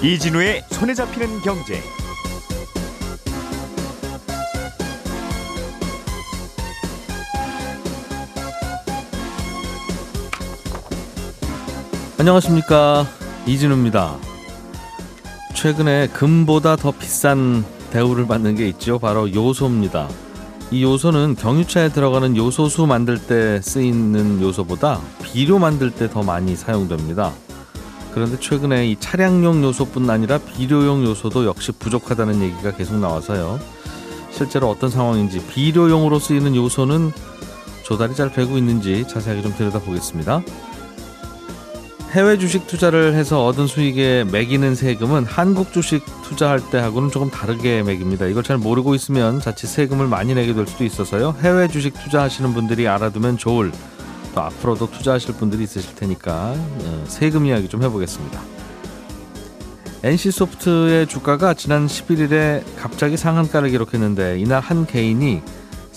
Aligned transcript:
이진우의 0.00 0.64
손에 0.70 0.94
잡히는 0.94 1.40
경제. 1.42 1.82
안녕하십니까 12.18 13.06
이진우입니다. 13.46 14.16
최근에 15.54 16.08
금보다 16.08 16.76
더 16.76 16.90
비싼 16.92 17.64
대우를 17.90 18.26
받는 18.26 18.54
게 18.54 18.68
있죠. 18.68 18.98
바로 18.98 19.32
요소입니다. 19.32 20.08
이 20.70 20.82
요소는 20.82 21.36
경유차에 21.36 21.90
들어가는 21.90 22.36
요소수 22.36 22.86
만들 22.86 23.18
때 23.18 23.60
쓰이는 23.62 24.42
요소보다 24.42 25.00
비료 25.22 25.58
만들 25.58 25.90
때 25.90 26.08
더 26.08 26.22
많이 26.22 26.56
사용됩니다. 26.56 27.32
그런데 28.12 28.38
최근에 28.38 28.88
이 28.88 28.96
차량용 28.98 29.62
요소뿐 29.64 30.08
아니라 30.10 30.38
비료용 30.38 31.04
요소도 31.04 31.46
역시 31.46 31.72
부족하다는 31.72 32.42
얘기가 32.42 32.72
계속 32.72 32.96
나와서요. 32.96 33.58
실제로 34.30 34.68
어떤 34.68 34.90
상황인지 34.90 35.46
비료용으로 35.46 36.18
쓰이는 36.18 36.54
요소는 36.54 37.12
조달이 37.84 38.14
잘 38.14 38.32
되고 38.32 38.58
있는지 38.58 39.06
자세하게 39.08 39.42
좀 39.42 39.54
들여다보겠습니다. 39.56 40.42
해외 42.12 42.38
주식 42.38 42.66
투자를 42.66 43.14
해서 43.14 43.44
얻은 43.44 43.66
수익에 43.66 44.24
매기는 44.32 44.74
세금은 44.74 45.26
한국 45.26 45.72
주식 45.74 46.02
투자할 46.22 46.60
때하고는 46.70 47.10
조금 47.10 47.30
다르게 47.30 47.82
매깁니다. 47.82 48.26
이걸 48.26 48.42
잘 48.42 48.56
모르고 48.56 48.94
있으면 48.94 49.40
자칫 49.40 49.66
세금을 49.66 50.06
많이 50.06 50.34
내게 50.34 50.54
될 50.54 50.66
수도 50.66 50.84
있어서요. 50.84 51.34
해외 51.42 51.68
주식 51.68 51.92
투자하시는 52.02 52.54
분들이 52.54 52.88
알아두면 52.88 53.36
좋을 53.36 53.72
또 54.34 54.40
앞으로도 54.40 54.90
투자하실 54.90 55.34
분들이 55.34 55.64
있으실 55.64 55.96
테니까 55.96 56.54
어, 56.56 57.04
세금 57.06 57.44
이야기 57.44 57.68
좀 57.68 57.82
해보겠습니다. 57.82 58.40
NC소프트의 60.02 61.08
주가가 61.08 61.52
지난 61.52 61.86
11일에 61.86 62.62
갑자기 62.78 63.18
상한가를 63.18 63.68
기록했는데 63.68 64.38
이날 64.38 64.60
한 64.60 64.86
개인이 64.86 65.42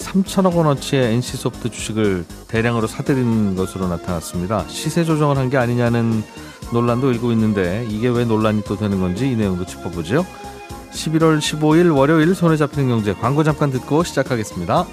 3천억 0.01 0.55
원어치의 0.55 1.13
NC소프트 1.15 1.69
주식을 1.69 2.25
대량으로 2.47 2.87
사들인 2.87 3.55
것으로 3.55 3.87
나타났습니다. 3.87 4.65
시세 4.67 5.03
조정을 5.03 5.37
한 5.37 5.49
게 5.51 5.57
아니냐는 5.57 6.23
논란도 6.71 7.11
일고 7.11 7.31
있는데 7.33 7.85
이게 7.89 8.07
왜 8.07 8.23
논란이 8.23 8.63
또 8.63 8.77
되는 8.77 8.99
건지 9.01 9.29
이 9.31 9.35
내용도 9.35 9.65
짚어보죠. 9.65 10.25
11월 10.93 11.39
15일 11.39 11.93
월요일 11.95 12.33
손에 12.35 12.55
잡히는 12.57 12.87
경제 12.87 13.13
광고 13.13 13.43
잠깐 13.43 13.69
듣고 13.71 14.03
시작하겠습니다. 14.03 14.85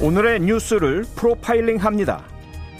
오늘의 0.00 0.40
뉴스를 0.40 1.04
프로파일링 1.14 1.76
합니다. 1.76 2.24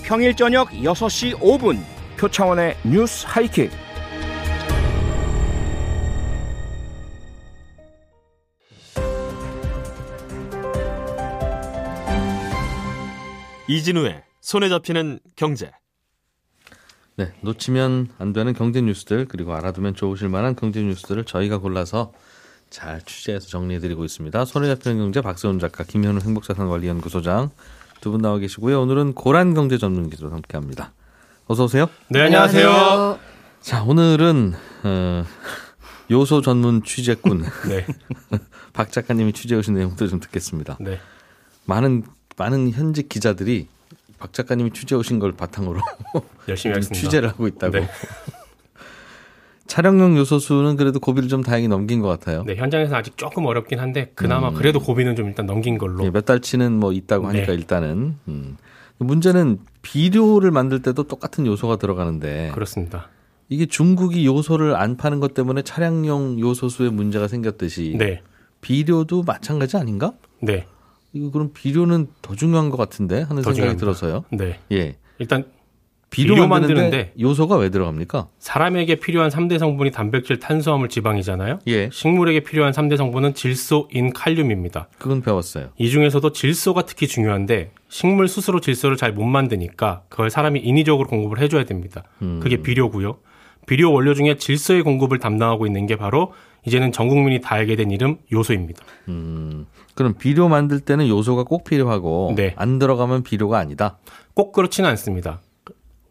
평일 0.02 0.34
저녁 0.34 0.70
6시 0.70 1.38
5분 1.38 1.78
표창원의 2.16 2.76
뉴스 2.84 3.24
하이킥. 3.28 3.70
이진우의 13.76 14.22
손에 14.40 14.68
잡히는 14.68 15.20
경제. 15.36 15.70
네, 17.16 17.32
놓치면 17.40 18.08
안 18.18 18.32
되는 18.32 18.52
경제 18.52 18.80
뉴스들 18.80 19.26
그리고 19.28 19.54
알아두면 19.54 19.94
좋으실 19.94 20.28
만한 20.28 20.56
경제 20.56 20.82
뉴스들을 20.82 21.24
저희가 21.24 21.58
골라서 21.58 22.12
잘 22.70 23.00
취재해서 23.02 23.48
정리해드리고 23.48 24.04
있습니다. 24.04 24.44
손에 24.44 24.66
잡히는 24.74 24.98
경제 24.98 25.20
박세훈 25.20 25.58
작가, 25.58 25.84
김현우 25.84 26.20
행복자산관리연구소장 26.20 27.50
두 28.00 28.10
분 28.10 28.20
나와 28.20 28.38
계시고요. 28.38 28.80
오늘은 28.82 29.12
고란 29.14 29.54
경제 29.54 29.78
전문 29.78 30.10
기자로 30.10 30.32
함께합니다. 30.32 30.92
어서 31.46 31.64
오세요. 31.64 31.88
네, 32.08 32.20
안녕하세요. 32.22 33.18
자, 33.60 33.84
오늘은 33.84 34.54
어, 34.82 35.24
요소 36.10 36.40
전문 36.42 36.82
취재꾼 36.82 37.42
네. 37.68 37.86
박 38.72 38.90
작가님이 38.90 39.32
취재해 39.34 39.58
오신 39.58 39.74
내용들 39.74 40.08
좀 40.08 40.18
듣겠습니다. 40.18 40.78
네. 40.80 40.98
많은 41.66 42.02
많은 42.42 42.70
현직 42.72 43.08
기자들이 43.08 43.68
박 44.18 44.32
작가님이 44.32 44.72
취재 44.72 44.96
오신 44.96 45.20
걸 45.20 45.30
바탕으로 45.32 45.80
열심히. 46.48 46.80
취재를 46.80 47.28
하고 47.28 47.46
있다고. 47.46 47.78
네. 47.78 47.88
촬영용 49.68 50.16
요소 50.18 50.40
수는 50.40 50.76
그래도 50.76 50.98
고비를 50.98 51.28
좀 51.28 51.42
다행히 51.42 51.68
넘긴 51.68 52.00
것 52.00 52.08
같아요. 52.08 52.42
네, 52.44 52.56
현장에서 52.56 52.96
아직 52.96 53.16
조금 53.16 53.46
어렵긴 53.46 53.78
한데 53.78 54.10
그나마 54.16 54.48
음. 54.48 54.54
그래도 54.54 54.80
고비는 54.80 55.14
좀 55.16 55.28
일단 55.28 55.46
넘긴 55.46 55.78
걸로. 55.78 56.04
예, 56.04 56.10
몇 56.10 56.24
달치는 56.24 56.72
뭐 56.72 56.92
있다고 56.92 57.28
하니까 57.28 57.46
네. 57.46 57.54
일단은 57.54 58.16
음. 58.28 58.56
문제는 58.98 59.60
비료를 59.82 60.50
만들 60.50 60.82
때도 60.82 61.04
똑같은 61.04 61.46
요소가 61.46 61.76
들어가는데 61.76 62.50
그렇습니다. 62.54 63.08
이게 63.48 63.66
중국이 63.66 64.26
요소를 64.26 64.74
안 64.74 64.96
파는 64.96 65.20
것 65.20 65.32
때문에 65.34 65.62
차량용 65.62 66.40
요소수에 66.40 66.90
문제가 66.90 67.28
생겼듯이 67.28 67.94
네. 67.98 68.20
비료도 68.60 69.22
마찬가지 69.22 69.76
아닌가? 69.76 70.12
네. 70.40 70.66
이거 71.12 71.30
그럼 71.30 71.50
비료는 71.52 72.08
더 72.22 72.34
중요한 72.34 72.70
것 72.70 72.76
같은데 72.76 73.22
하는 73.22 73.42
더 73.42 73.52
생각이 73.52 73.56
중요합니다. 73.56 73.80
들어서요. 73.80 74.24
네. 74.30 74.58
예. 74.72 74.96
일단 75.18 75.44
비료, 76.10 76.46
만드는데 76.46 77.14
요소가 77.18 77.56
왜 77.56 77.70
들어갑니까? 77.70 78.28
사람에게 78.38 78.96
필요한 78.96 79.30
3대 79.30 79.58
성분이 79.58 79.92
단백질, 79.92 80.38
탄수화물, 80.38 80.90
지방이잖아요. 80.90 81.60
예. 81.68 81.88
식물에게 81.90 82.40
필요한 82.40 82.72
3대 82.72 82.98
성분은 82.98 83.32
질소, 83.32 83.88
인, 83.92 84.12
칼륨입니다. 84.12 84.88
그건 84.98 85.22
배웠어요. 85.22 85.70
이 85.78 85.88
중에서도 85.88 86.30
질소가 86.32 86.84
특히 86.84 87.06
중요한데 87.06 87.72
식물 87.88 88.28
스스로 88.28 88.60
질소를 88.60 88.98
잘 88.98 89.12
못 89.12 89.24
만드니까 89.24 90.02
그걸 90.10 90.28
사람이 90.28 90.60
인위적으로 90.60 91.08
공급을 91.08 91.38
해줘야 91.38 91.64
됩니다. 91.64 92.02
음. 92.20 92.40
그게 92.42 92.58
비료고요. 92.58 93.16
비료 93.66 93.92
원료 93.92 94.14
중에 94.14 94.36
질소의 94.36 94.82
공급을 94.82 95.18
담당하고 95.18 95.66
있는 95.66 95.86
게 95.86 95.96
바로 95.96 96.32
이제는 96.66 96.92
전 96.92 97.08
국민이 97.08 97.40
다 97.40 97.54
알게 97.56 97.76
된 97.76 97.90
이름 97.90 98.18
요소입니다. 98.32 98.84
음. 99.08 99.66
그럼 99.94 100.14
비료 100.18 100.48
만들 100.48 100.80
때는 100.80 101.08
요소가 101.08 101.44
꼭 101.44 101.64
필요하고 101.64 102.34
네. 102.36 102.54
안 102.56 102.78
들어가면 102.78 103.22
비료가 103.22 103.58
아니다. 103.58 103.98
꼭 104.34 104.52
그렇지는 104.52 104.88
않습니다. 104.90 105.40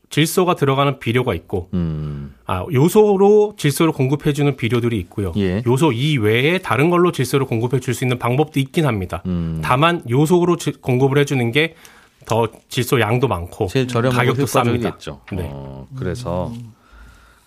질소가 0.10 0.56
들어가는 0.56 1.00
비료가 1.00 1.34
있고 1.36 1.70
음. 1.74 2.36
아, 2.46 2.66
요소로 2.72 3.54
질소를 3.58 3.94
공급해 3.94 4.34
주는 4.34 4.58
비료들이 4.58 4.98
있고요. 5.00 5.32
예. 5.38 5.64
요소 5.66 5.94
이외에 5.94 6.58
다른 6.58 6.90
걸로 6.90 7.14
질소를 7.14 7.46
공급해 7.46 7.80
줄 7.80 7.94
수 7.94 8.04
있는 8.04 8.20
방법도 8.20 8.60
있긴 8.60 8.86
합니다. 8.86 9.24
음. 9.26 9.62
다만 9.64 10.04
요소로 10.10 10.58
지- 10.58 10.74
공급을 10.74 11.18
해 11.18 11.26
주는 11.26 11.52
게 11.52 11.76
더 12.28 12.48
질소 12.70 13.00
양도 13.00 13.28
많고 13.28 13.66
제일 13.66 13.88
저렴하고 13.88 14.16
가격도 14.16 14.44
쌉니다. 14.44 14.60
효과적이겠죠. 14.60 15.22
네. 15.34 15.50
어, 15.52 15.88
그래서 15.98 16.52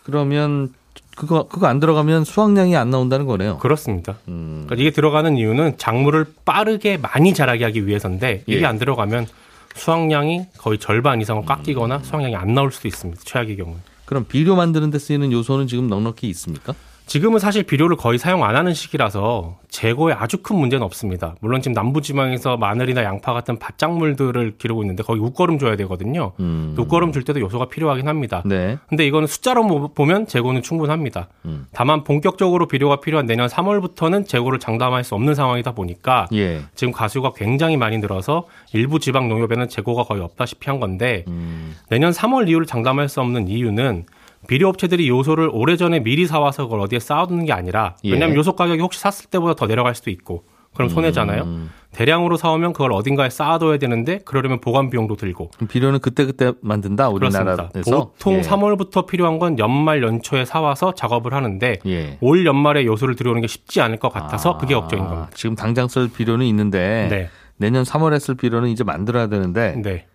그러면 0.05 0.73
그거 1.17 1.49
그거 1.49 1.67
안 1.67 1.81
들어가면 1.81 2.25
수확량이 2.25 2.77
안 2.77 2.91
나온다는 2.91 3.27
거네요. 3.27 3.59
그렇습니다. 3.59 4.17
음. 4.29 4.65
그러니까 4.67 4.83
이게 4.83 4.91
들어가는 4.91 5.37
이유는 5.37 5.79
작물을 5.79 6.27
빠르게 6.45 6.97
많이 6.97 7.35
자라게 7.35 7.65
하기 7.65 7.87
위해서인데 7.87 8.45
이게 8.47 8.61
예. 8.61 8.65
안 8.65 8.79
들어가면 8.79 9.27
수확량이 9.75 10.47
거의 10.59 10.79
절반 10.79 11.21
이상을 11.21 11.45
깎이거나 11.45 12.01
수확량이 12.01 12.37
안 12.37 12.55
나올 12.55 12.71
수도 12.71 12.89
있습니다. 12.89 13.23
최악의 13.25 13.57
경우는. 13.57 13.81
그럼 14.05 14.25
비료 14.29 14.55
만드는 14.55 14.91
데 14.91 14.99
쓰이는 14.99 15.33
요소는 15.33 15.67
지금 15.67 15.89
넉넉히 15.89 16.29
있습니까? 16.29 16.75
지금은 17.07 17.39
사실 17.39 17.63
비료를 17.65 17.97
거의 17.97 18.19
사용 18.19 18.45
안 18.45 18.57
하는 18.57 18.73
시기라서 18.73 19.59
재고에 19.69 20.15
아주 20.15 20.39
큰 20.39 20.57
문제는 20.57 20.83
없습니다. 20.87 21.35
물론 21.41 21.61
지금 21.61 21.75
남부지방에서 21.75 22.57
마늘이나 22.57 23.05
양파 23.05 23.35
같은 23.35 23.59
밭작물들을 23.59 24.55
기르고 24.57 24.83
있는데 24.83 25.03
거기 25.03 25.21
웃거름 25.21 25.59
줘야 25.59 25.77
되거든요. 25.77 26.33
음. 26.41 26.75
웃거름 26.79 27.13
줄 27.13 27.23
때도 27.23 27.41
요소가 27.41 27.67
필요하긴 27.69 28.09
합니다. 28.09 28.43
네. 28.47 28.79
근데 28.89 29.07
이거는 29.07 29.27
숫자로 29.29 29.65
모- 29.65 29.89
보면 29.89 30.27
재고는 30.27 30.63
충분합니다. 30.63 31.29
음. 31.45 31.67
다만 31.73 32.05
본격적으로 32.05 32.67
비료가 32.69 32.97
필요한 33.01 33.27
내년 33.27 33.49
3월부터는 33.49 34.27
재고를 34.27 34.59
장담할 34.59 35.05
수 35.05 35.15
없는 35.15 35.35
상황이다 35.35 35.73
보니까 35.73 36.27
예. 36.33 36.63
지금 36.75 36.93
가수가 36.93 37.33
굉장히 37.37 37.77
많이 37.77 37.99
늘어서 37.99 38.47
일부 38.73 38.99
지방 38.99 39.29
농협에는 39.29 39.69
재고가 39.69 40.05
거의 40.05 40.23
없다시피 40.23 40.71
한 40.71 40.81
건데 40.81 41.25
음. 41.29 41.75
내년 41.91 42.13
3월 42.13 42.49
이후를 42.49 42.67
장담할 42.67 43.09
수 43.11 43.21
없는 43.21 43.49
이유는 43.49 44.07
비료 44.47 44.69
업체들이 44.69 45.09
요소를 45.09 45.51
오래전에 45.53 46.01
미리 46.01 46.27
사와서 46.27 46.65
그걸 46.65 46.81
어디에 46.81 46.99
쌓아두는 46.99 47.47
게 47.47 47.53
아니라 47.53 47.97
예. 48.05 48.13
왜냐하면 48.13 48.37
요소 48.37 48.55
가격이 48.55 48.81
혹시 48.81 49.01
샀을 49.01 49.31
때보다 49.31 49.55
더 49.55 49.67
내려갈 49.67 49.95
수도 49.95 50.11
있고 50.11 50.45
그럼 50.75 50.89
손해잖아요. 50.89 51.43
음. 51.45 51.71
대량으로 51.93 52.37
사오면 52.37 52.73
그걸 52.73 52.93
어딘가에 52.93 53.31
쌓아둬야 53.31 53.79
되는데 53.79 54.19
그러려면 54.25 54.61
보관 54.61 54.91
비용도 54.91 55.15
들고 55.15 55.53
비료는 55.69 56.01
그때 56.01 56.25
그때 56.25 56.53
만든다 56.61 57.13
그렇습니다. 57.13 57.53
우리나라에서. 57.53 58.11
보통 58.13 58.35
예. 58.35 58.41
3월부터 58.41 59.07
필요한 59.07 59.39
건 59.39 59.59
연말 59.61 60.03
연초에 60.03 60.45
사와서 60.45 60.95
작업을 60.95 61.33
하는데 61.33 61.79
예. 61.87 62.19
올 62.21 62.45
연말에 62.45 62.85
요소를 62.85 63.15
들여오는 63.15 63.41
게 63.41 63.47
쉽지 63.47 63.81
않을 63.81 63.99
것 63.99 64.13
같아서 64.13 64.55
아, 64.55 64.59
그게 64.59 64.75
걱정인 64.75 65.07
겁니다. 65.07 65.31
지금 65.35 65.55
당장 65.55 65.87
쓸 65.87 66.09
비료는 66.09 66.45
있는데 66.47 67.07
네, 67.09 67.29
내년 67.57 67.85
3월에 67.85 68.19
쓸 68.19 68.35
비료는 68.35 68.71
이제 68.71 68.83
만들어야 68.83 69.29
되는데 69.29 69.81
네, 69.81 70.07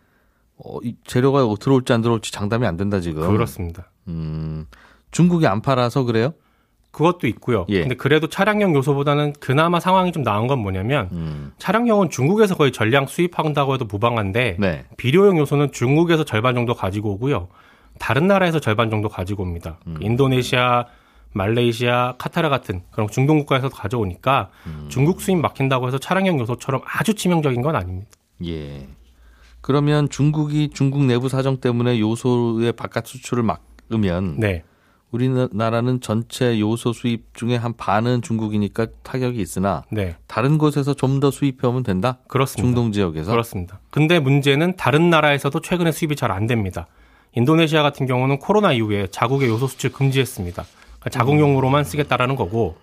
어, 0.64 0.80
이 0.84 0.96
재료가 1.06 1.46
들어올지 1.60 1.94
안 1.94 2.02
들어올지 2.02 2.32
장담이 2.32 2.66
안 2.66 2.78
된다 2.78 3.00
지금. 3.00 3.28
그렇습니다. 3.32 3.90
음, 4.08 4.68
중국이 5.12 5.48
안 5.48 5.62
팔아서 5.62 6.04
그래요? 6.04 6.34
그것도 6.92 7.28
있고요. 7.28 7.66
예. 7.70 7.82
근데 7.82 7.96
그래도 7.96 8.28
차량용 8.28 8.76
요소보다는 8.76 9.34
그나마 9.40 9.80
상황이 9.80 10.12
좀 10.12 10.24
나은 10.24 10.48
건 10.48 10.60
뭐냐면 10.60 11.10
음. 11.12 11.52
차량용은 11.60 12.10
중국에서 12.10 12.56
거의 12.56 12.72
전량 12.72 13.06
수입한다고 13.06 13.76
해도 13.76 13.86
무방한데 13.86 14.58
네. 14.60 14.86
비료용 14.98 15.38
요소는 15.38 15.72
중국에서 15.72 16.24
절반 16.24 16.56
정도 16.56 16.74
가지고 16.74 17.12
오고요. 17.12 17.48
다른 18.00 18.28
나라에서 18.28 18.60
절반 18.60 18.90
정도 18.90 19.08
가지고 19.08 19.44
옵니다. 19.44 19.78
음. 19.86 19.96
그 19.98 20.04
인도네시아, 20.04 20.86
말레이시아, 21.34 22.16
카타르 22.18 22.50
같은 22.50 22.82
그런 22.92 23.08
중동 23.08 23.38
국가에서도 23.40 23.76
가져오니까 23.76 24.50
음. 24.66 24.88
중국 24.90 25.22
수입 25.22 25.38
막힌다고 25.38 25.88
해서 25.88 26.00
차량용 26.00 26.40
요소처럼 26.40 26.82
아주 26.86 27.14
치명적인 27.14 27.62
건 27.62 27.76
아닙니다. 27.76 28.10
예. 28.46 28.88
그러면 29.62 30.10
중국이 30.10 30.70
중국 30.74 31.04
내부 31.06 31.30
사정 31.30 31.58
때문에 31.58 32.00
요소의 32.00 32.74
바깥 32.74 33.08
수출을 33.08 33.44
막으면 33.44 34.36
네. 34.40 34.64
우리나라는 35.12 36.02
전체 36.02 36.60
요소 36.60 36.94
수입 36.94 37.34
중에 37.34 37.56
한 37.56 37.74
반은 37.76 38.22
중국이니까 38.22 38.88
타격이 39.04 39.42
있으나 39.42 39.84
네. 39.92 40.16
다른 40.28 40.58
곳에서 40.58 40.94
좀 40.94 41.20
더 41.20 41.32
수입해오면 41.32 41.84
된다? 41.84 42.20
그렇습니다. 42.28 42.64
중동 42.64 42.92
지역에서? 42.92 43.32
그렇습니다. 43.32 43.80
근데 43.90 44.20
문제는 44.20 44.76
다른 44.78 45.10
나라에서도 45.10 45.60
최근에 45.62 45.92
수입이 45.92 46.16
잘 46.16 46.32
안 46.32 46.46
됩니다. 46.48 46.88
인도네시아 47.36 47.82
같은 47.84 48.06
경우는 48.06 48.40
코로나 48.40 48.72
이후에 48.72 49.08
자국의 49.12 49.50
요소 49.50 49.68
수출 49.68 49.92
금지했습니다. 49.92 50.64
그러니까 51.00 51.10
자국용으로만 51.10 51.84
쓰겠다라는 51.84 52.36
거고 52.36 52.78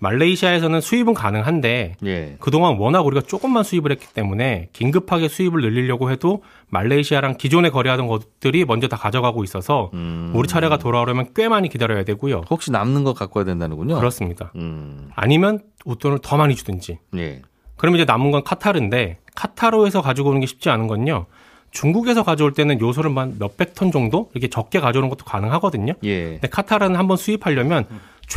말레이시아에서는 0.00 0.80
수입은 0.80 1.14
가능한데 1.14 1.96
예. 2.04 2.36
그동안 2.40 2.76
워낙 2.78 3.02
우리가 3.02 3.22
조금만 3.26 3.62
수입을 3.62 3.92
했기 3.92 4.06
때문에 4.12 4.68
긴급하게 4.72 5.28
수입을 5.28 5.60
늘리려고 5.60 6.10
해도 6.10 6.42
말레이시아랑 6.68 7.36
기존에 7.36 7.70
거래하던 7.70 8.06
것들이 8.06 8.64
먼저 8.64 8.88
다 8.88 8.96
가져가고 8.96 9.44
있어서 9.44 9.90
음. 9.94 10.32
우리 10.34 10.48
차례가 10.48 10.78
돌아오려면 10.78 11.28
꽤 11.34 11.48
많이 11.48 11.68
기다려야 11.68 12.04
되고요. 12.04 12.42
혹시 12.50 12.72
남는 12.72 13.04
거 13.04 13.14
갖고 13.14 13.38
와야 13.40 13.44
된다는군요. 13.44 13.96
그렇습니다. 13.96 14.52
음. 14.56 15.10
아니면 15.14 15.60
웃돈을 15.84 16.18
더 16.22 16.36
많이 16.36 16.54
주든지. 16.56 16.98
예. 17.16 17.42
그럼 17.76 17.94
이제 17.94 18.04
남은 18.04 18.30
건 18.30 18.42
카타르인데 18.42 19.18
카타르에서 19.34 20.02
가지고 20.02 20.30
오는 20.30 20.40
게 20.40 20.46
쉽지 20.46 20.70
않은 20.70 20.86
건요. 20.86 21.26
중국에서 21.70 22.24
가져올 22.24 22.52
때는 22.52 22.80
요소를 22.80 23.16
한 23.16 23.36
몇백 23.38 23.74
톤 23.74 23.92
정도 23.92 24.28
이렇게 24.34 24.48
적게 24.48 24.80
가져오는 24.80 25.08
것도 25.08 25.24
가능하거든요. 25.24 25.92
예. 26.02 26.32
근데 26.32 26.48
카타르는 26.48 26.96
한번 26.96 27.16
수입하려면 27.16 27.86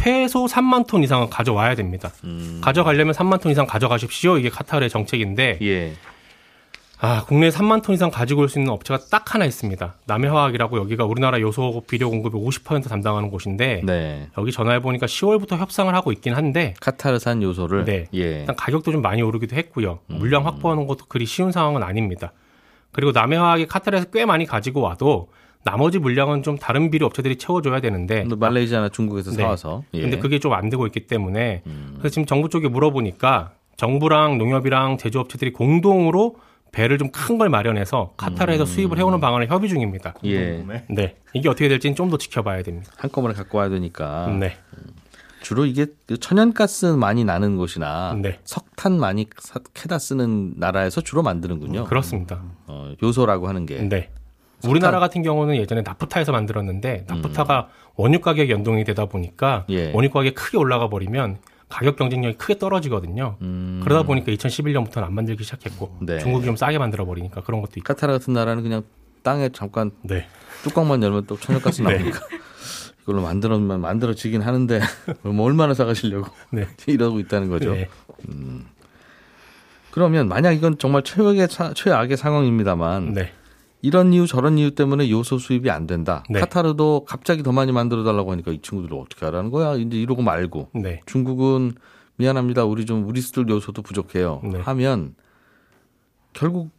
최소 0.04 0.46
3만 0.46 0.88
톤 0.88 1.04
이상은 1.04 1.30
가져와야 1.30 1.76
됩니다. 1.76 2.10
음. 2.26 2.60
가져가려면 2.62 3.14
3만 3.14 3.40
톤 3.40 3.52
이상 3.52 3.66
가져가십시오. 3.68 4.38
이게 4.38 4.50
카타르의 4.50 4.90
정책인데 4.90 5.60
예. 5.62 5.94
아, 7.00 7.26
국내에 7.26 7.50
3만 7.50 7.84
톤 7.84 7.94
이상 7.96 8.10
가지고 8.10 8.42
올 8.42 8.50
수 8.50 8.60
있는 8.60 8.72
업체가 8.74 9.02
딱 9.12 9.36
하나 9.36 9.46
있습니다. 9.46 9.96
남해화학이라고 10.06 10.78
여기가 10.80 11.06
우리나라 11.06 11.40
요소 11.40 11.84
비료 11.88 12.10
공급의 12.10 12.42
50% 12.42 12.88
담당하는 12.90 13.30
곳인데 13.30 13.82
네. 13.84 14.30
여기 14.38 14.52
전화해 14.52 14.80
보니까 14.80 15.06
10월부터 15.06 15.58
협상을 15.58 15.94
하고 15.94 16.12
있긴 16.12 16.34
한데 16.34 16.74
카타르산 16.80 17.44
요소를 17.44 17.86
네. 17.86 18.06
예. 18.14 18.40
일단 18.40 18.56
가격도 18.56 18.92
좀 18.92 19.02
많이 19.02 19.22
오르기도 19.22 19.56
했고요. 19.56 20.00
음. 20.12 20.16
물량 20.18 20.46
확보하는 20.48 20.88
것도 20.88 21.06
그리 21.08 21.26
쉬운 21.26 21.52
상황은 21.52 21.84
아닙니다. 21.84 22.32
그리고 22.94 23.12
남해화학이 23.12 23.68
카타르에서 23.68 24.08
꽤 24.12 24.26
많이 24.26 24.46
가지고 24.46 24.82
와도 24.82 25.28
나머지 25.66 26.00
물량은 26.00 26.44
좀 26.44 26.58
다른 26.58 26.92
비료 26.92 27.06
업체들이 27.06 27.38
채워줘야 27.38 27.80
되는데 27.80 28.26
말레이시아나 28.26 28.90
중국에서 28.90 29.32
네. 29.32 29.38
사와서. 29.38 29.84
예. 29.94 30.02
근데 30.02 30.18
그게 30.20 30.40
좀 30.40 30.54
안 30.54 30.70
되고 30.70 30.86
있기 30.88 31.08
때문에 31.08 31.64
음. 31.66 31.96
그래서 32.00 32.14
지금 32.14 32.26
정부 32.26 32.50
쪽에 32.50 32.68
물어보니까 32.68 33.54
정부랑 33.78 34.38
농협이랑 34.38 34.98
제조업체들이 34.98 35.54
공동으로 35.54 36.36
배를 36.72 36.98
좀 36.98 37.12
큰 37.12 37.38
걸 37.38 37.50
마련해서 37.50 38.14
카타르에서 38.18 38.66
수입을 38.66 38.98
해오는 38.98 39.20
방안을 39.20 39.48
협의 39.50 39.70
중입니다. 39.70 40.14
음. 40.24 40.30
예. 40.30 40.84
네. 40.90 41.16
이게 41.34 41.48
어떻게 41.50 41.68
될지는 41.68 41.96
좀 41.96 42.10
더 42.10 42.18
지켜봐야 42.18 42.62
됩니다. 42.64 42.92
한꺼번에 42.98 43.34
갖고 43.34 43.58
와야 43.60 43.70
되니까. 43.70 44.28
네. 44.40 44.58
주로 45.42 45.66
이게 45.66 45.88
그 46.08 46.18
천연가스 46.18 46.86
많이 46.86 47.24
나는 47.26 47.58
곳이나 47.58 48.18
네. 48.22 48.40
석탄 48.46 48.98
많이 49.00 49.28
사- 49.40 49.60
캐다 49.74 50.00
쓰는 50.00 50.54
나라에서 50.58 51.02
주로 51.02 51.22
만드는군요. 51.22 51.84
그렇습니다. 51.86 52.42
어, 52.68 52.94
요소라고 53.04 53.48
하는 53.50 53.66
게. 53.66 53.78
네. 53.82 54.10
우리나라 54.68 55.00
같은 55.00 55.22
경우는 55.24 55.56
예전에 55.58 55.82
나프타에서 55.82 56.32
만들었는데 56.32 57.06
나프타가 57.08 57.70
원유 57.96 58.22
가격 58.22 58.50
연동이 58.50 58.84
되다 58.84 59.06
보니까 59.06 59.66
예. 59.70 59.92
원유 59.94 60.10
가격이 60.10 60.34
크게 60.36 60.58
올라가 60.58 60.90
버리면 60.90 61.38
가격 61.70 61.96
경쟁력이 61.96 62.38
크게 62.38 62.58
떨어지거든요. 62.60 63.38
음. 63.42 63.82
그러다 63.84 64.04
보니까 64.04 64.32
2011년부터는 64.32 65.04
안 65.04 65.14
만들기 65.14 65.44
시작했고 65.44 65.98
네. 66.02 66.20
중국이 66.20 66.46
좀 66.46 66.56
싸게 66.56 66.78
만들어 66.78 67.06
버리니까 67.06 67.42
그런 67.42 67.62
것도 67.62 67.74
있고. 67.78 67.84
카타르 67.94 68.14
같은 68.14 68.34
나라는 68.34 68.62
그냥 68.64 68.84
땅에 69.24 69.50
잠깐 69.50 69.92
네. 70.04 70.28
뚜껑만 70.64 71.02
열면 71.02 71.26
또 71.28 71.38
천연가스 71.38 71.82
네. 71.84 71.98
나오니까 71.98 72.20
이걸로 73.04 73.22
만들어면 73.22 73.82
만들어지긴 73.82 74.42
하는데 74.42 74.80
뭐 75.24 75.46
얼마나 75.46 75.74
사가시려고 75.74 76.28
네. 76.52 76.68
이러고 76.88 77.20
있다는 77.20 77.50
거죠. 77.50 77.74
네. 77.74 77.90
그러면 79.92 80.28
만약 80.28 80.52
이건 80.54 80.78
정말 80.78 81.04
최악의 81.04 81.48
사- 81.50 81.74
최악의 81.74 82.18
상황입니다만 82.18 83.14
네. 83.14 83.32
이런 83.84 84.14
이유 84.14 84.26
저런 84.26 84.58
이유 84.58 84.74
때문에 84.74 85.10
요소 85.12 85.38
수입이 85.40 85.70
안 85.70 85.86
된다. 85.88 86.24
네. 86.30 86.40
카타르도 86.40 87.04
갑자기 87.06 87.44
더 87.44 87.52
많이 87.52 87.74
만들어 87.74 88.04
달라고 88.04 88.32
하니까 88.32 88.52
이 88.54 88.60
친구들은 88.62 88.98
어떻게 88.98 89.26
하라는 89.26 89.52
거야? 89.52 89.76
이제 89.76 89.98
이러고 89.98 90.22
말고 90.22 90.70
네. 90.74 91.02
중국은 91.06 91.74
미안합니다. 92.16 92.64
우리 92.64 92.86
좀 92.86 93.06
우리 93.08 93.20
쓸 93.20 93.48
요소도 93.50 93.82
부족해요. 93.82 94.42
네. 94.46 94.60
하면 94.62 95.16
결국 96.32 96.70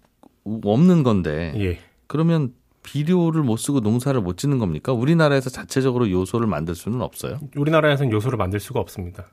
없는 0.45 1.03
건데 1.03 1.53
예. 1.59 1.79
그러면 2.07 2.55
비료를 2.83 3.43
못 3.43 3.59
쓰고 3.59 3.81
농사를 3.81 4.19
못 4.23 4.39
짓는 4.39 4.59
겁니까? 4.59 4.93
우리나라에서 4.95 5.51
자체적으로 5.51 6.11
요소를 6.11 6.47
만들 6.47 6.75
수는 6.75 7.03
없어요. 7.03 7.39
우리나라에서는 7.55 8.13
요소를 8.13 8.39
만들 8.39 8.61
수가 8.61 8.81
없습니다. 8.81 9.27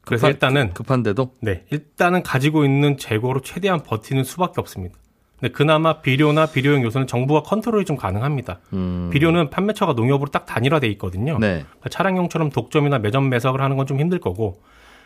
그래서 0.00 0.26
급한- 0.28 0.32
일단은 0.32 0.72
급한데도 0.74 1.32
네, 1.42 1.66
일단은 1.70 2.22
가지고 2.22 2.64
있는 2.64 2.96
재고로 2.96 3.42
최대한 3.42 3.82
버티는 3.82 4.24
수밖에 4.24 4.60
없습니다. 4.62 4.98
근데 5.40 5.52
그나마 5.52 6.00
비료나 6.00 6.46
비료용 6.46 6.82
요소는 6.82 7.06
정부가 7.06 7.42
컨트롤이 7.42 7.84
좀 7.84 7.96
가능합니다. 7.96 8.58
음, 8.72 9.08
비료는 9.12 9.50
판매처가 9.50 9.92
농협으로 9.92 10.30
딱 10.30 10.46
단일화돼 10.46 10.88
있거든요. 10.88 11.38
네. 11.38 11.64
그러니까 11.68 11.88
차량용처럼 11.90 12.50
독점이나 12.50 12.98
매점 12.98 13.28
매석을 13.28 13.60
하는 13.60 13.76
건 13.76 13.86
좀 13.86 14.00
힘들 14.00 14.18
거고 14.18 14.60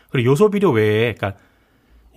그리고 0.09 0.31
요소 0.31 0.49
비료 0.49 0.71
외에 0.71 1.13
그러니까 1.13 1.33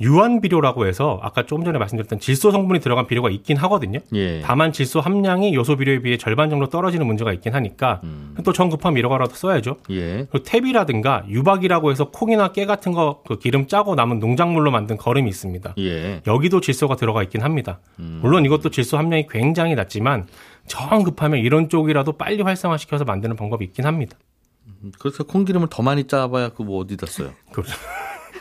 유안 0.01 0.41
비료라고 0.41 0.87
해서 0.87 1.19
아까 1.23 1.47
조금 1.47 1.65
전에 1.65 1.79
말씀드렸던 1.79 2.21
질소 2.21 2.51
성분이 2.51 2.81
들어간 2.81 3.07
비료가 3.07 3.31
있긴 3.31 3.57
하거든요. 3.57 3.99
예. 4.15 4.41
다만 4.41 4.73
질소 4.73 5.01
함량이 5.01 5.55
요소 5.55 5.77
비료에 5.77 6.01
비해 6.01 6.17
절반 6.19 6.51
정도 6.51 6.69
떨어지는 6.69 7.07
문제가 7.07 7.33
있긴 7.33 7.55
하니까 7.55 8.01
음. 8.05 8.35
또 8.45 8.54
정 8.54 8.69
급하면 8.69 8.99
이런 8.99 9.11
거라도 9.11 9.35
써야죠. 9.35 9.79
예. 9.91 10.27
그리고 10.31 10.39
퇴비라든가 10.41 11.27
유박이라고 11.29 11.91
해서 11.91 12.11
콩이나 12.11 12.53
깨 12.53 12.67
같은 12.67 12.93
거 12.93 13.23
그 13.27 13.39
기름 13.39 13.67
짜고 13.67 13.95
남은 13.95 14.19
농작물로 14.21 14.71
만든 14.71 14.97
거름이 14.97 15.29
있습니다. 15.31 15.75
예. 15.79 16.21
여기도 16.27 16.61
질소가 16.61 16.97
들어가 16.97 17.23
있긴 17.23 17.43
합니다. 17.43 17.81
음. 17.99 18.19
물론 18.23 18.45
이것도 18.45 18.71
질소 18.71 18.99
함량이 18.99 19.27
굉장히 19.31 19.75
낮지만 19.75 20.27
정 20.67 21.03
급하면 21.05 21.41
이런 21.41 21.69
쪽이라도 21.69 22.13
빨리 22.13 22.43
활성화시켜서 22.43 23.05
만드는 23.05 23.37
방법이 23.37 23.65
있긴 23.65 23.87
합니다. 23.87 24.17
그래서 24.99 25.25
콩기름을 25.25 25.69
더 25.71 25.83
많이 25.83 26.05
짜봐야 26.05 26.51
그 26.51 26.63
뭐 26.63 26.81
어디다 26.81 27.07
써요. 27.07 27.31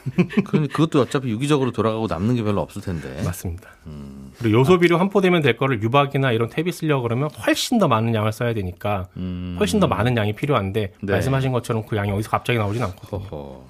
그렇죠. 0.15 0.43
그런데 0.45 0.67
그것도 0.69 1.01
어차피 1.01 1.29
유기적으로 1.29 1.71
돌아가고 1.71 2.07
남는 2.07 2.35
게 2.35 2.43
별로 2.43 2.62
없을 2.62 2.81
텐데. 2.81 3.21
맞습니다. 3.24 3.69
음. 3.88 4.31
그리고 4.38 4.59
요소 4.59 4.79
비료 4.79 4.97
환포되면 4.97 5.41
될 5.41 5.57
거를 5.57 5.81
유박이나 5.81 6.31
이런 6.31 6.50
탭이 6.50 6.71
쓰려고 6.71 7.03
그러면 7.03 7.29
훨씬 7.45 7.79
더 7.79 7.88
많은 7.88 8.13
양을 8.13 8.31
써야 8.31 8.53
되니까 8.53 9.07
음. 9.17 9.55
훨씬 9.59 9.79
더 9.79 9.88
많은 9.88 10.15
양이 10.17 10.33
필요한데 10.33 10.93
네. 11.01 11.12
말씀하신 11.12 11.51
것처럼 11.51 11.85
그 11.85 11.95
양이 11.97 12.12
어디서 12.12 12.29
갑자기 12.29 12.59
나오진 12.59 12.83
않거든요. 12.83 13.21
허허. 13.21 13.65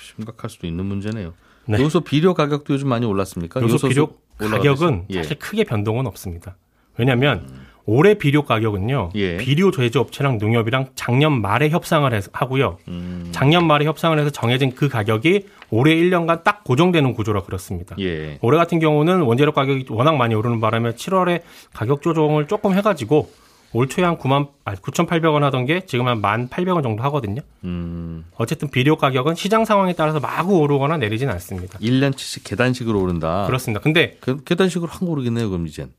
심각할 0.00 0.50
수도 0.50 0.66
있는 0.66 0.86
문제네요. 0.86 1.34
네. 1.66 1.80
요소 1.80 2.00
비료 2.02 2.34
가격도 2.34 2.74
요즘 2.74 2.88
많이 2.88 3.06
올랐습니까? 3.06 3.60
요소 3.60 3.88
비료 3.88 4.14
올라가듯이? 4.40 4.68
가격은 4.68 5.04
예. 5.10 5.22
사실 5.22 5.38
크게 5.38 5.64
변동은 5.64 6.06
없습니다. 6.06 6.56
왜냐하면 6.96 7.48
올해 7.86 8.14
비료 8.14 8.44
가격은요. 8.44 9.10
예. 9.14 9.36
비료 9.36 9.70
제조업체랑 9.70 10.38
농협이랑 10.38 10.88
작년 10.94 11.40
말에 11.40 11.68
협상을 11.68 12.12
해서 12.12 12.30
하고요. 12.32 12.78
음. 12.88 13.28
작년 13.32 13.66
말에 13.66 13.84
협상을 13.84 14.18
해서 14.18 14.30
정해진 14.30 14.74
그 14.74 14.88
가격이 14.88 15.46
올해 15.70 15.94
1년간 15.94 16.44
딱 16.44 16.64
고정되는 16.64 17.12
구조라 17.14 17.42
그렇습니다. 17.42 17.96
예. 18.00 18.38
올해 18.40 18.56
같은 18.56 18.78
경우는 18.78 19.22
원재료 19.22 19.52
가격이 19.52 19.86
워낙 19.90 20.16
많이 20.16 20.34
오르는 20.34 20.60
바람에 20.60 20.92
7월에 20.92 21.42
가격 21.72 22.00
조정을 22.00 22.46
조금 22.46 22.74
해가지고 22.74 23.28
올 23.74 23.88
초에 23.88 24.04
한 24.04 24.16
9만, 24.16 24.48
아, 24.64 24.74
9,800원 24.76 25.40
하던 25.40 25.66
게 25.66 25.80
지금 25.84 26.06
한 26.06 26.22
1,800원 26.22 26.84
정도 26.84 27.02
하거든요. 27.04 27.42
음. 27.64 28.24
어쨌든 28.36 28.70
비료 28.70 28.96
가격은 28.96 29.34
시장 29.34 29.64
상황에 29.64 29.94
따라서 29.94 30.20
마구 30.20 30.58
오르거나 30.60 30.96
내리진 30.96 31.28
않습니다. 31.28 31.80
1년치씩 31.80 32.42
계단식으로 32.44 33.00
오른다. 33.00 33.44
그렇습니다. 33.46 33.80
근데 33.80 34.16
그, 34.20 34.42
계단식으로 34.44 34.90
확 34.90 35.02
오르겠네요, 35.02 35.50
그럼 35.50 35.66
이젠. 35.66 35.90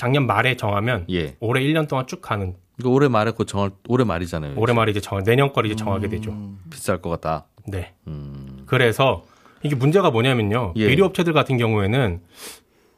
작년 0.00 0.26
말에 0.26 0.56
정하면 0.56 1.04
예. 1.10 1.36
올해 1.40 1.60
1년 1.60 1.86
동안 1.86 2.06
쭉 2.06 2.22
가는 2.22 2.54
그러니까 2.78 2.94
올해 2.96 3.08
말에 3.08 3.32
곧 3.32 3.44
정할 3.44 3.70
올해 3.86 4.02
말이잖아요. 4.02 4.54
올해 4.56 4.72
말에 4.72 4.92
이제 4.92 5.00
정 5.00 5.22
내년 5.22 5.52
거를 5.52 5.70
이제 5.70 5.76
정하게 5.76 6.08
되죠. 6.08 6.34
비쌀 6.70 7.02
것 7.02 7.10
같다. 7.10 7.44
네. 7.66 7.92
음. 8.06 8.62
그래서 8.64 9.24
이게 9.62 9.76
문제가 9.76 10.10
뭐냐면요. 10.10 10.72
예. 10.76 10.88
비료 10.88 11.04
업체들 11.04 11.34
같은 11.34 11.58
경우에는 11.58 12.22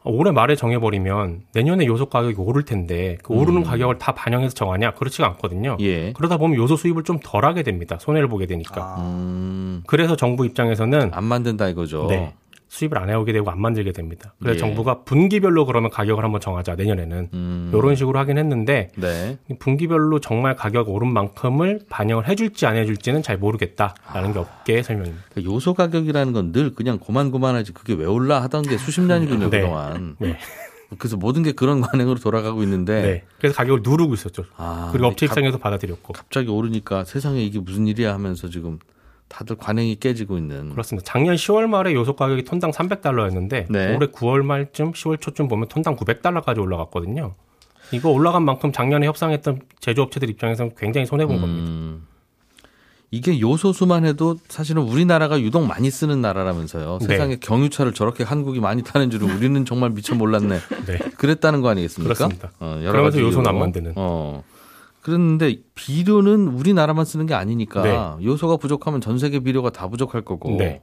올해 0.04 0.30
말에 0.30 0.54
정해버리면 0.54 1.42
내년에 1.54 1.86
요소 1.86 2.06
가격이 2.06 2.36
오를 2.38 2.64
텐데 2.64 3.18
그 3.24 3.34
오르는 3.34 3.62
음. 3.62 3.64
가격을 3.64 3.98
다 3.98 4.14
반영해서 4.14 4.54
정하냐 4.54 4.92
그렇지가 4.94 5.26
않거든요. 5.26 5.78
예. 5.80 6.12
그러다 6.12 6.36
보면 6.36 6.56
요소 6.56 6.76
수입을 6.76 7.02
좀 7.02 7.18
덜하게 7.20 7.64
됩니다. 7.64 7.98
손해를 7.98 8.28
보게 8.28 8.46
되니까. 8.46 8.96
음, 9.00 9.82
그래서 9.88 10.14
정부 10.14 10.46
입장에서는 10.46 11.10
안 11.12 11.24
만든다 11.24 11.68
이거죠. 11.68 12.06
네, 12.08 12.34
수입을 12.72 12.96
안 12.96 13.10
해오게 13.10 13.34
되고 13.34 13.50
안 13.50 13.60
만들게 13.60 13.92
됩니다. 13.92 14.32
그래서 14.40 14.54
예. 14.54 14.58
정부가 14.58 15.02
분기별로 15.02 15.66
그러면 15.66 15.90
가격을 15.90 16.24
한번 16.24 16.40
정하자 16.40 16.74
내년에는 16.76 17.28
음, 17.34 17.70
이런 17.74 17.94
식으로 17.96 18.18
하긴 18.20 18.38
했는데 18.38 18.88
네. 18.96 19.36
분기별로 19.58 20.20
정말 20.20 20.56
가격 20.56 20.88
오른 20.88 21.12
만큼을 21.12 21.80
반영을 21.90 22.26
해줄지 22.28 22.64
안 22.64 22.76
해줄지는 22.76 23.22
잘 23.22 23.36
모르겠다라는 23.36 24.30
아. 24.30 24.32
게 24.32 24.38
업계의 24.38 24.82
설명입니다. 24.84 25.22
그 25.34 25.44
요소 25.44 25.74
가격이라는 25.74 26.32
건 26.32 26.52
늘 26.52 26.74
그냥 26.74 26.98
고만고만하지 26.98 27.72
그게 27.72 27.92
왜 27.92 28.06
올라 28.06 28.42
하던 28.44 28.62
게 28.62 28.78
수십 28.78 29.02
년이군요 29.02 29.50
네. 29.50 29.60
그동안. 29.60 30.16
네. 30.18 30.38
그래서 30.98 31.16
모든 31.18 31.42
게 31.42 31.52
그런 31.52 31.80
관행으로 31.82 32.18
돌아가고 32.20 32.62
있는데 32.62 33.02
네. 33.02 33.24
그래서 33.38 33.54
가격을 33.54 33.80
누르고 33.82 34.14
있었죠. 34.14 34.44
아, 34.56 34.88
그리고 34.92 35.08
업체 35.08 35.26
갑- 35.26 35.34
입장에서 35.36 35.58
받아들였고. 35.58 36.14
갑자기 36.14 36.48
오르니까 36.48 37.04
세상에 37.04 37.42
이게 37.42 37.58
무슨 37.58 37.86
일이야 37.86 38.12
하면서 38.14 38.48
지금 38.48 38.78
다들 39.32 39.56
관행이 39.56 39.96
깨지고 39.96 40.36
있는. 40.36 40.70
그렇습니다. 40.70 41.10
작년 41.10 41.36
10월 41.36 41.66
말에 41.66 41.94
요소 41.94 42.16
가격이 42.16 42.44
톤당 42.44 42.70
300달러였는데 42.70 43.66
네. 43.70 43.96
올해 43.96 44.08
9월 44.08 44.42
말쯤 44.42 44.92
10월 44.92 45.18
초쯤 45.20 45.48
보면 45.48 45.68
톤당 45.68 45.96
900달러까지 45.96 46.60
올라갔거든요. 46.60 47.34
이거 47.92 48.10
올라간 48.10 48.44
만큼 48.44 48.72
작년에 48.72 49.06
협상했던 49.06 49.62
제조업체들 49.80 50.28
입장에서는 50.28 50.72
굉장히 50.76 51.06
손해 51.06 51.24
본 51.24 51.40
겁니다. 51.40 51.70
음, 51.70 52.06
이게 53.10 53.40
요소수만 53.40 54.04
해도 54.04 54.36
사실은 54.48 54.82
우리나라가 54.82 55.40
유독 55.40 55.66
많이 55.66 55.90
쓰는 55.90 56.20
나라라면서요. 56.20 56.98
네. 57.00 57.06
세상에 57.06 57.36
경유차를 57.36 57.94
저렇게 57.94 58.24
한국이 58.24 58.60
많이 58.60 58.82
타는 58.82 59.10
줄은 59.10 59.30
우리는 59.30 59.64
정말 59.64 59.90
미처 59.90 60.14
몰랐네. 60.14 60.58
네. 60.86 60.98
그랬다는 61.16 61.62
거 61.62 61.70
아니겠습니까? 61.70 62.14
그렇습니다. 62.14 62.52
어, 62.60 62.80
여러 62.84 63.02
가지 63.02 63.20
요소는 63.20 63.48
안. 63.48 63.58
만드는. 63.58 63.92
어. 63.96 64.44
그랬는데 65.02 65.58
비료는 65.74 66.48
우리나라만 66.48 67.04
쓰는 67.04 67.26
게 67.26 67.34
아니니까 67.34 67.82
네. 67.82 68.24
요소가 68.26 68.56
부족하면 68.56 69.00
전 69.00 69.18
세계 69.18 69.40
비료가 69.40 69.70
다 69.70 69.88
부족할 69.88 70.22
거고. 70.22 70.56
네. 70.56 70.82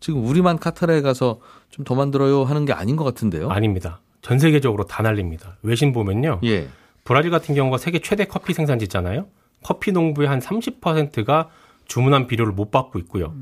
지금 0.00 0.24
우리만 0.24 0.58
카타르에 0.58 1.02
가서 1.02 1.40
좀 1.70 1.84
더 1.84 1.94
만들어요 1.96 2.44
하는 2.44 2.64
게 2.64 2.72
아닌 2.72 2.94
것 2.96 3.04
같은데요. 3.04 3.50
아닙니다. 3.50 4.00
전 4.22 4.38
세계적으로 4.38 4.84
다 4.84 5.02
날립니다. 5.02 5.56
외신 5.62 5.92
보면요. 5.92 6.40
예. 6.44 6.68
브라질 7.04 7.30
같은 7.30 7.54
경우가 7.54 7.78
세계 7.78 7.98
최대 7.98 8.24
커피 8.24 8.52
생산지잖아요. 8.54 9.26
커피 9.64 9.90
농부의 9.92 10.28
한 10.28 10.38
30%가 10.40 11.48
주문한 11.86 12.26
비료를 12.26 12.52
못 12.52 12.70
받고 12.70 12.98
있고요. 13.00 13.34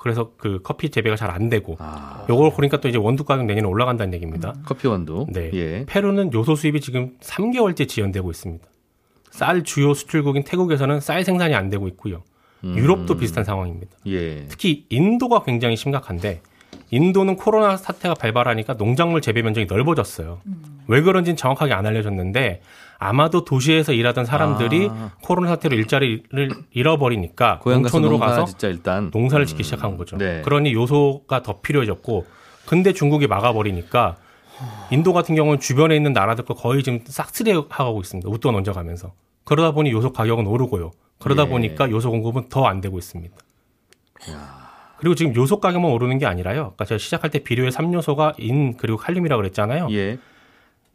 그래서 0.00 0.32
그 0.38 0.60
커피 0.62 0.90
재배가 0.90 1.16
잘 1.16 1.30
안 1.30 1.48
되고 1.48 1.76
아, 1.78 2.24
요걸 2.30 2.52
보니까 2.52 2.80
또 2.80 2.88
이제 2.88 2.96
원두 2.96 3.24
가격 3.24 3.44
내년에 3.46 3.66
올라간다는 3.68 4.14
얘기입니다. 4.14 4.54
커피 4.64 4.86
원두. 4.88 5.26
네. 5.28 5.50
예. 5.52 5.84
페루는 5.86 6.32
요소 6.32 6.54
수입이 6.54 6.80
지금 6.80 7.16
3개월째 7.20 7.86
지연되고 7.88 8.30
있습니다. 8.30 8.64
쌀 9.38 9.62
주요 9.62 9.94
수출국인 9.94 10.42
태국에서는 10.42 10.98
쌀 10.98 11.22
생산이 11.22 11.54
안 11.54 11.70
되고 11.70 11.86
있고요. 11.86 12.24
유럽도 12.64 13.16
비슷한 13.16 13.44
상황입니다. 13.44 13.96
예. 14.08 14.46
특히 14.48 14.84
인도가 14.88 15.44
굉장히 15.44 15.76
심각한데 15.76 16.42
인도는 16.90 17.36
코로나 17.36 17.76
사태가 17.76 18.14
발발하니까 18.14 18.76
농작물 18.76 19.20
재배 19.20 19.42
면적이 19.42 19.68
넓어졌어요. 19.70 20.40
왜 20.88 21.02
그런지는 21.02 21.36
정확하게 21.36 21.72
안 21.72 21.86
알려졌는데 21.86 22.62
아마도 22.98 23.44
도시에서 23.44 23.92
일하던 23.92 24.24
사람들이 24.24 24.88
아. 24.90 25.12
코로나 25.22 25.50
사태로 25.50 25.76
일자리를 25.76 26.50
잃어버리니까 26.72 27.60
농촌으로 27.64 28.18
가서 28.18 28.44
진짜 28.44 28.66
일단 28.66 29.10
농사를 29.12 29.46
짓기 29.46 29.62
시작한 29.62 29.96
거죠. 29.96 30.16
네. 30.16 30.42
그러니 30.42 30.72
요소가 30.72 31.44
더 31.44 31.60
필요해졌고 31.60 32.26
근데 32.66 32.92
중국이 32.92 33.28
막아버리니까 33.28 34.16
인도 34.90 35.12
같은 35.12 35.36
경우는 35.36 35.60
주변에 35.60 35.94
있는 35.94 36.12
나라들과 36.12 36.54
거의 36.54 36.82
지금 36.82 36.98
싹쓸이하고 37.06 38.00
있습니다. 38.00 38.28
웃돈 38.28 38.56
얹어가면서 38.56 39.12
그러다 39.48 39.70
보니 39.72 39.90
요소 39.92 40.12
가격은 40.12 40.46
오르고요. 40.46 40.90
그러다 41.18 41.44
예. 41.44 41.48
보니까 41.48 41.90
요소 41.90 42.10
공급은 42.10 42.48
더 42.50 42.66
안 42.66 42.82
되고 42.82 42.98
있습니다. 42.98 43.34
그리고 44.98 45.14
지금 45.14 45.34
요소 45.34 45.60
가격만 45.60 45.90
오르는 45.90 46.18
게 46.18 46.26
아니라요. 46.26 46.72
아까 46.74 46.84
제가 46.84 46.98
시작할 46.98 47.30
때 47.30 47.38
비료의 47.38 47.70
3요소가 47.70 48.34
인 48.38 48.76
그리고 48.76 48.98
칼륨이라고 48.98 49.40
그랬잖아요. 49.40 49.88
예. 49.92 50.18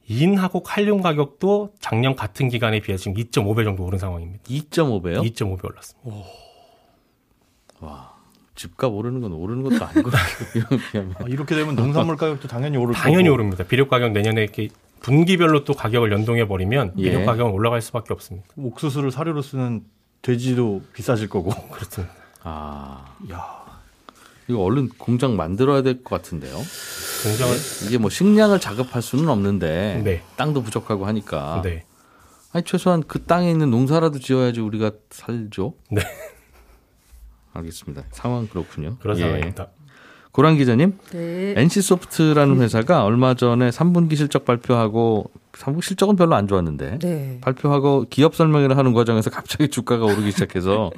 인하고 0.07 0.61
칼륨 0.61 1.01
가격도 1.01 1.71
작년 1.79 2.15
같은 2.15 2.49
기간에 2.49 2.79
비해서 2.81 3.03
지금 3.03 3.15
2.5배 3.17 3.63
정도 3.63 3.83
오른 3.85 3.97
상황입니다. 3.97 4.43
2.5배요? 4.43 5.23
2.5배 5.33 5.65
올랐습니다. 5.65 6.11
집값 8.55 8.93
오르는 8.93 9.21
건 9.21 9.31
오르는 9.33 9.63
것도 9.63 9.83
아니고 9.83 10.09
이렇게 10.53 10.97
하면 10.99 11.15
아, 11.17 11.23
이렇게 11.27 11.55
되면 11.55 11.75
농산물 11.75 12.17
가격도 12.17 12.47
당연히 12.47 12.77
오를 12.77 12.93
당연히 12.93 13.23
거고. 13.23 13.33
오릅니다. 13.33 13.63
비료 13.63 13.87
가격 13.87 14.11
내년에 14.11 14.43
이렇게 14.43 14.69
분기별로 15.03 15.65
또 15.65 15.73
가격을 15.73 16.11
연동해 16.11 16.47
버리면 16.47 16.95
비료 16.95 17.19
예. 17.21 17.25
가격은 17.25 17.51
올라갈 17.51 17.81
수밖에 17.81 18.13
없습니다. 18.13 18.47
옥수수를 18.55 19.11
사료로 19.11 19.41
쓰는 19.43 19.83
돼지도 20.23 20.81
비싸질 20.93 21.29
거고. 21.29 21.51
그렇습니다. 21.69 22.11
아 22.41 23.05
야, 23.29 23.79
이거 24.47 24.61
얼른 24.63 24.89
공장 24.97 25.35
만들어야 25.35 25.81
될 25.81 26.03
것 26.03 26.15
같은데요. 26.21 26.55
공장을 27.23 27.53
이게 27.85 27.97
뭐 27.97 28.09
식량을 28.09 28.59
자급할 28.59 29.01
수는 29.01 29.27
없는데 29.29 30.01
네. 30.03 30.23
땅도 30.37 30.63
부족하고 30.63 31.05
하니까 31.05 31.61
네. 31.63 31.85
아니 32.53 32.63
최소한 32.65 33.03
그 33.05 33.23
땅에 33.23 33.51
있는 33.51 33.69
농사라도 33.71 34.19
지어야지 34.19 34.61
우리가 34.61 34.91
살죠. 35.09 35.73
네. 35.91 36.01
알겠습니다. 37.53 38.03
상황 38.11 38.47
그렇군요. 38.47 38.97
그런 38.99 39.17
예. 39.17 39.21
상황입니다. 39.21 39.67
고란 40.33 40.57
기자님, 40.57 40.97
네. 41.11 41.53
NC소프트라는 41.55 42.59
회사가 42.59 43.05
얼마 43.05 43.35
전에 43.35 43.69
3분기 43.69 44.15
실적 44.15 44.45
발표하고 44.45 45.29
3분기 45.51 45.83
실적은 45.83 46.15
별로 46.15 46.33
안 46.33 46.47
좋았는데 46.47 46.97
네. 46.97 47.37
발표하고 47.39 48.07
기업 48.09 48.35
설명회를 48.35 48.75
하는 48.75 48.93
과정에서 48.93 49.29
갑자기 49.31 49.67
주가가 49.67 50.05
오르기 50.05 50.31
시작해서 50.31 50.89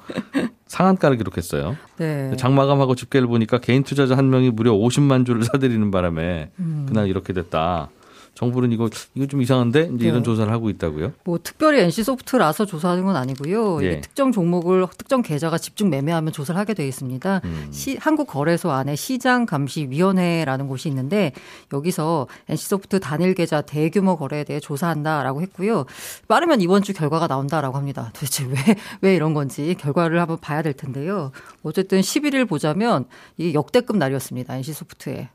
상한가를 0.67 1.17
기록했어요. 1.17 1.75
네. 1.97 2.33
장마감하고 2.37 2.95
집계를 2.95 3.27
보니까 3.27 3.59
개인 3.59 3.83
투자자 3.83 4.15
한 4.17 4.29
명이 4.29 4.51
무려 4.51 4.71
50만 4.71 5.25
주를 5.25 5.43
사들이는 5.43 5.91
바람에 5.91 6.51
음. 6.59 6.85
그날 6.87 7.09
이렇게 7.09 7.33
됐다. 7.33 7.89
정부는 8.35 8.71
이거 8.71 8.89
이거 9.15 9.25
좀 9.25 9.41
이상한데 9.41 9.91
이제 9.95 10.07
이런 10.07 10.19
네. 10.19 10.23
조사를 10.23 10.51
하고 10.51 10.69
있다고요. 10.69 11.13
뭐 11.23 11.39
특별히 11.41 11.79
NC 11.81 12.03
소프트라서 12.03 12.65
조사하는 12.65 13.03
건 13.05 13.15
아니고요. 13.15 13.83
예. 13.83 14.01
특정 14.01 14.31
종목을 14.31 14.85
특정 14.97 15.21
계좌가 15.21 15.57
집중 15.57 15.89
매매하면 15.89 16.31
조사를 16.31 16.59
하게 16.59 16.73
돼 16.73 16.87
있습니다. 16.87 17.41
음. 17.43 17.67
시, 17.71 17.97
한국거래소 17.97 18.71
안에 18.71 18.95
시장감시위원회라는 18.95 20.67
곳이 20.67 20.89
있는데 20.89 21.31
여기서 21.73 22.27
NC 22.49 22.67
소프트 22.67 22.99
단일 22.99 23.33
계좌 23.33 23.61
대규모 23.61 24.17
거래에 24.17 24.43
대해 24.43 24.59
조사한다라고 24.59 25.41
했고요. 25.41 25.85
빠르면 26.27 26.61
이번 26.61 26.83
주 26.83 26.93
결과가 26.93 27.27
나온다라고 27.27 27.77
합니다. 27.77 28.11
도대체 28.13 28.45
왜 28.45 28.55
왜 29.01 29.15
이런 29.15 29.33
건지 29.33 29.75
결과를 29.79 30.19
한번 30.19 30.37
봐야 30.39 30.61
될 30.61 30.73
텐데요. 30.73 31.31
어쨌든 31.63 32.01
11일 32.01 32.47
보자면 32.47 33.05
이게 33.37 33.53
역대급 33.53 33.97
날이었습니다. 33.97 34.55
NC 34.57 34.73
소프트에 34.73 35.29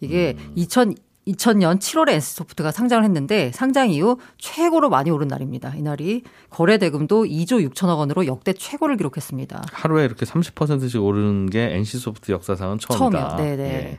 이게 0.00 0.36
2000 0.54 0.94
2000년 1.26 1.78
7월에 1.78 2.12
NC소프트가 2.14 2.72
상장을 2.72 3.04
했는데 3.04 3.52
상장 3.52 3.90
이후 3.90 4.18
최고로 4.38 4.90
많이 4.90 5.10
오른 5.10 5.28
날입니다. 5.28 5.74
이날이 5.76 6.24
거래 6.50 6.78
대금도 6.78 7.24
2조 7.24 7.68
6천억 7.70 7.98
원으로 7.98 8.26
역대 8.26 8.52
최고를 8.52 8.96
기록했습니다. 8.96 9.62
하루에 9.72 10.04
이렇게 10.04 10.26
30%씩 10.26 11.02
오르는 11.02 11.50
게 11.50 11.74
NC소프트 11.76 12.32
역사상은 12.32 12.78
처음이다. 12.78 13.36
처음이요. 13.36 13.56
네네. 13.56 13.64
예. 13.74 13.98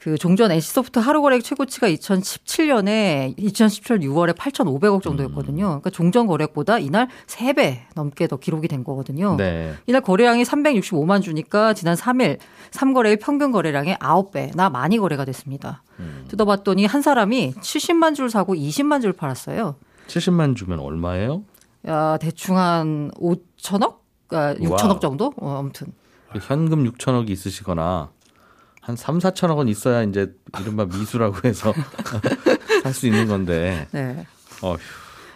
그 0.00 0.16
종전 0.16 0.50
NC소프트 0.50 0.98
하루 0.98 1.20
거래 1.20 1.38
최고치가 1.40 1.88
2017년에 1.90 3.34
2017 3.36 3.98
6월에 3.98 4.34
8,500억 4.34 5.02
정도였거든요. 5.02 5.66
그러니까 5.66 5.90
종전 5.90 6.26
거래액보다 6.26 6.78
이날 6.78 7.08
3배 7.26 7.80
넘게 7.94 8.26
더 8.26 8.36
기록이 8.36 8.66
된 8.66 8.82
거거든요. 8.82 9.36
네. 9.36 9.74
이날 9.86 10.00
거래량이 10.00 10.44
365만 10.44 11.22
주니까 11.22 11.74
지난 11.74 11.96
3일 11.96 12.38
3거래일 12.70 13.20
평균 13.20 13.52
거래량의 13.52 13.96
9배나 13.96 14.72
많이 14.72 14.96
거래가 14.96 15.26
됐습니다. 15.26 15.82
음. 15.98 16.24
뜯어봤더니 16.28 16.86
한 16.86 17.02
사람이 17.02 17.54
70만 17.60 18.14
주를 18.14 18.30
사고 18.30 18.54
20만 18.54 19.02
주를 19.02 19.12
팔았어요. 19.12 19.76
70만 20.06 20.56
주면 20.56 20.80
얼마예요? 20.80 21.44
야, 21.88 22.16
대충 22.18 22.56
한 22.56 23.10
5천억? 23.16 23.98
아, 24.30 24.54
6천억 24.54 24.88
wow. 24.88 25.00
정도? 25.00 25.34
어, 25.36 25.58
아무튼. 25.58 25.92
현금 26.40 26.90
6천억이 26.90 27.28
있으시거나 27.30 28.10
한 28.90 28.96
3, 28.96 29.18
4천억 29.18 29.56
원 29.56 29.68
있어야 29.68 30.02
이제 30.02 30.32
이른바 30.60 30.84
미수라고 30.84 31.36
해서 31.48 31.72
살 32.82 32.92
수 32.92 33.06
있는 33.06 33.28
건데. 33.28 33.86
네. 33.92 34.26
어휴. 34.62 34.76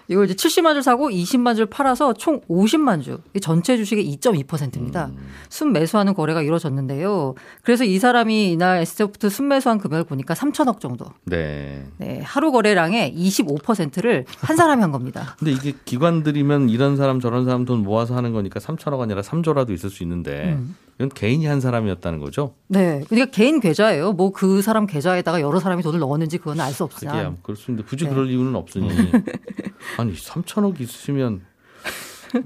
이걸 0.07 0.29
이제 0.29 0.35
70만 0.35 0.75
줄 0.75 0.83
사고 0.83 1.09
20만 1.09 1.57
줄 1.57 1.65
팔아서 1.65 2.13
총 2.13 2.41
50만 2.43 3.03
주. 3.03 3.21
이 3.33 3.41
전체 3.41 3.77
주식의 3.79 4.05
2.2%입니다. 4.19 5.11
순매수하는 5.49 6.13
거래가 6.13 6.43
이루어졌는데요. 6.43 7.35
그래서 7.63 7.85
이 7.85 7.99
사람이 7.99 8.53
이날 8.53 8.81
S소프트 8.83 9.31
순매수한 9.31 9.79
금액을 9.79 10.05
보니까 10.05 10.35
3천억 10.35 10.81
정도. 10.81 11.07
네. 11.25 11.87
네, 11.97 12.21
하루 12.23 12.53
거래량의 12.53 13.15
25%를 13.17 14.27
한 14.41 14.57
사람이 14.57 14.83
한 14.83 14.91
겁니다. 14.93 15.37
근데 15.39 15.53
이게 15.53 15.73
기관들이면 15.87 16.69
이런 16.69 16.99
사람 16.99 17.19
저런 17.21 17.47
사람 17.47 17.65
돈 17.65 17.83
모아서 17.83 18.15
하는 18.15 18.33
거니까 18.35 18.61
3천억 18.61 19.01
아니라 19.01 19.23
3조라도 19.23 19.71
있을 19.71 19.89
수 19.89 20.03
있는데 20.03 20.53
음. 20.59 20.77
이건 20.97 21.09
개인이 21.09 21.45
한 21.47 21.61
사람이었다는 21.61 22.21
거죠? 22.21 22.55
네. 22.69 23.03
그러니까 23.09 23.31
개인 23.33 23.61
계좌예요. 23.61 24.13
뭐 24.13 24.31
그 24.33 24.63
사람 24.63 24.87
계좌에다가 24.87 25.41
여러 25.41 25.59
사람이 25.61 25.83
돈을 25.83 25.99
넣었는지 26.01 26.39
그건 26.39 26.61
알수 26.61 26.85
하기야 26.85 27.11
없으나. 27.11 27.37
그렇습니다. 27.43 27.87
굳이 27.89 28.05
네. 28.05 28.11
그럴 28.11 28.29
이유는 28.31 28.55
없으니. 28.55 28.89
아니 29.99 30.13
3천억 30.15 30.81
있으시면 30.81 31.43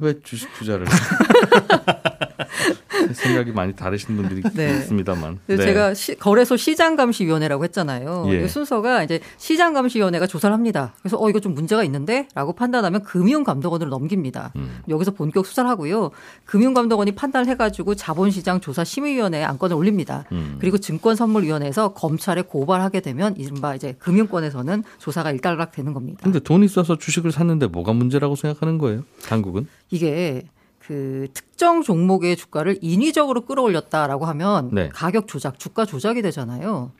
왜 0.00 0.20
주식 0.22 0.52
투자를? 0.54 0.86
생각이 3.12 3.52
많이 3.52 3.74
다르신 3.74 4.16
분들이 4.16 4.42
네. 4.54 4.78
있습니다만. 4.78 5.38
그래서 5.46 5.62
제가 5.62 5.94
시- 5.94 6.16
거래소 6.16 6.56
시장감시위원회라고 6.56 7.64
했잖아요. 7.64 8.26
예. 8.28 8.44
이 8.44 8.48
순서가 8.48 9.02
이제 9.04 9.20
시장감시위원회가 9.38 10.26
조사를 10.26 10.52
합니다. 10.52 10.94
그래서 11.00 11.16
어 11.18 11.28
이거 11.30 11.40
좀 11.40 11.54
문제가 11.54 11.84
있는데라고 11.84 12.52
판단하면 12.52 13.02
금융감독원으로 13.04 13.88
넘깁니다. 13.90 14.52
음. 14.56 14.80
여기서 14.88 15.12
본격 15.12 15.46
수사를 15.46 15.68
하고요. 15.70 16.10
금융감독원이 16.44 17.12
판단을 17.12 17.48
해가지고 17.48 17.94
자본시장 17.94 18.60
조사 18.60 18.84
심의위원회에 18.84 19.44
안건을 19.44 19.76
올립니다. 19.76 20.24
음. 20.32 20.56
그리고 20.60 20.78
증권선물위원회에서 20.78 21.94
검찰에 21.94 22.42
고발하게 22.42 23.00
되면 23.00 23.36
이른바 23.36 23.74
이제 23.74 23.94
금융권에서는 23.98 24.84
조사가 24.98 25.30
일단락 25.32 25.72
되는 25.72 25.92
겁니다. 25.94 26.20
근데 26.22 26.40
돈 26.40 26.62
있어서 26.64 26.98
주식을 26.98 27.32
샀는데 27.32 27.68
뭐가 27.68 27.92
문제라고 27.92 28.36
생각하는 28.36 28.78
거예요? 28.78 29.02
당국은? 29.26 29.66
이게 29.90 30.44
그 30.78 31.28
특정 31.34 31.82
종목의 31.82 32.36
주가를 32.36 32.78
인위적으로 32.80 33.42
끌어올렸다라고 33.42 34.24
하면 34.26 34.70
네. 34.72 34.88
가격 34.88 35.26
조작, 35.26 35.58
주가 35.58 35.84
조작이 35.84 36.22
되잖아요. 36.22 36.92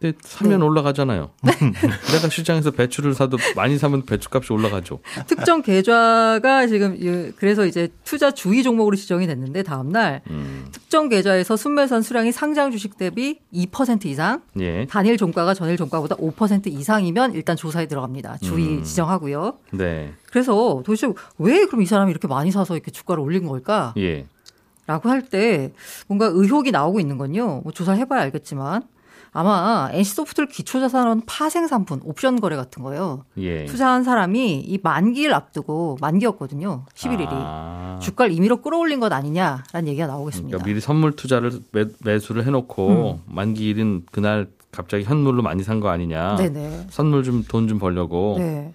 근데 0.00 0.16
사면 0.22 0.60
네. 0.60 0.64
올라가잖아요. 0.66 1.30
내가 1.42 2.28
시장에서 2.30 2.70
배추를 2.70 3.14
사도 3.14 3.36
많이 3.56 3.78
사면 3.78 4.04
배추값이 4.06 4.52
올라가죠. 4.52 5.00
특정 5.26 5.60
계좌가 5.62 6.66
지금 6.68 6.94
이- 6.96 7.32
그래서 7.36 7.66
이제 7.66 7.88
투자 8.04 8.30
주의 8.30 8.62
종목으로 8.62 8.94
지정이 8.96 9.26
됐는데 9.26 9.64
다음 9.64 9.90
날 9.90 10.22
음. 10.30 10.66
특정 10.70 11.08
계좌에서 11.08 11.56
순매수한 11.56 12.02
수량이 12.02 12.30
상장 12.30 12.70
주식 12.70 12.96
대비 12.96 13.40
2% 13.52 14.06
이상, 14.06 14.42
예. 14.60 14.86
단일 14.86 15.16
종가가 15.16 15.54
전일 15.54 15.76
종가보다 15.76 16.14
5% 16.16 16.68
이상이면 16.68 17.34
일단 17.34 17.56
조사에 17.56 17.86
들어갑니다. 17.86 18.38
주의 18.38 18.78
음. 18.78 18.84
지정하고요. 18.84 19.54
네. 19.72 20.12
그래서 20.30 20.80
도대체 20.86 21.08
왜 21.38 21.64
그럼 21.66 21.82
이 21.82 21.86
사람이 21.86 22.10
이렇게 22.12 22.28
많이 22.28 22.52
사서 22.52 22.74
이렇게 22.74 22.92
주가를 22.92 23.20
올린 23.22 23.46
걸까? 23.46 23.94
예. 23.98 24.26
라고 24.86 25.08
할 25.10 25.22
때 25.28 25.72
뭔가 26.06 26.26
의혹이 26.32 26.70
나오고 26.70 27.00
있는 27.00 27.18
건요. 27.18 27.60
뭐 27.64 27.72
조사를 27.72 27.98
해봐야 28.00 28.22
알겠지만 28.22 28.82
아마 29.32 29.88
NC소프트를 29.92 30.48
기초자산원 30.48 31.22
파생상품, 31.26 32.00
옵션 32.04 32.40
거래 32.40 32.56
같은 32.56 32.82
거요. 32.82 33.24
예. 33.38 33.66
투자한 33.66 34.02
사람이 34.04 34.60
이 34.60 34.78
만기를 34.82 35.34
앞두고 35.34 35.98
만기였거든요. 36.00 36.84
11일이. 36.94 37.28
아. 37.30 37.98
주가를 38.02 38.32
임의로 38.32 38.62
끌어올린 38.62 39.00
것 39.00 39.12
아니냐라는 39.12 39.88
얘기가 39.88 40.06
나오겠습니다. 40.06 40.48
그러니까 40.58 40.66
미리 40.66 40.80
선물 40.80 41.12
투자를 41.16 41.52
매, 41.72 42.18
수를 42.18 42.46
해놓고 42.46 43.20
만기일인 43.26 44.06
그날 44.10 44.48
갑자기 44.72 45.04
현물로 45.04 45.42
많이 45.42 45.62
산 45.62 45.80
거 45.80 45.88
아니냐. 45.88 46.36
네네. 46.36 46.86
선물 46.90 47.22
좀 47.24 47.42
돈 47.48 47.68
좀 47.68 47.78
벌려고. 47.78 48.36
네. 48.38 48.72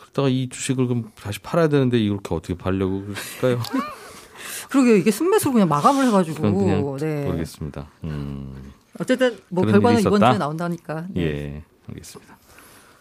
그러다가 0.00 0.28
이 0.28 0.48
주식을 0.48 0.86
그럼 0.86 1.10
다시 1.20 1.38
팔아야 1.40 1.68
되는데 1.68 1.98
이렇게 1.98 2.34
어떻게 2.34 2.54
팔려고 2.54 3.02
그럴까요? 3.40 3.62
그러게요. 4.70 4.96
이게 4.96 5.10
순매수로 5.10 5.52
그냥 5.52 5.68
마감을 5.68 6.06
해가지고. 6.06 6.42
그냥 6.42 6.96
네. 6.98 7.24
모르겠습니다. 7.24 7.86
음. 8.04 8.72
어쨌든 8.98 9.38
뭐 9.48 9.64
결과는 9.64 10.00
이번? 10.00 10.20
주에 10.20 10.38
나온다니까. 10.38 11.06
네. 11.10 11.22
예. 11.22 11.62
알겠습니다. 11.88 12.36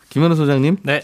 김현우 0.09 0.35
소장님. 0.35 0.77
네. 0.83 1.01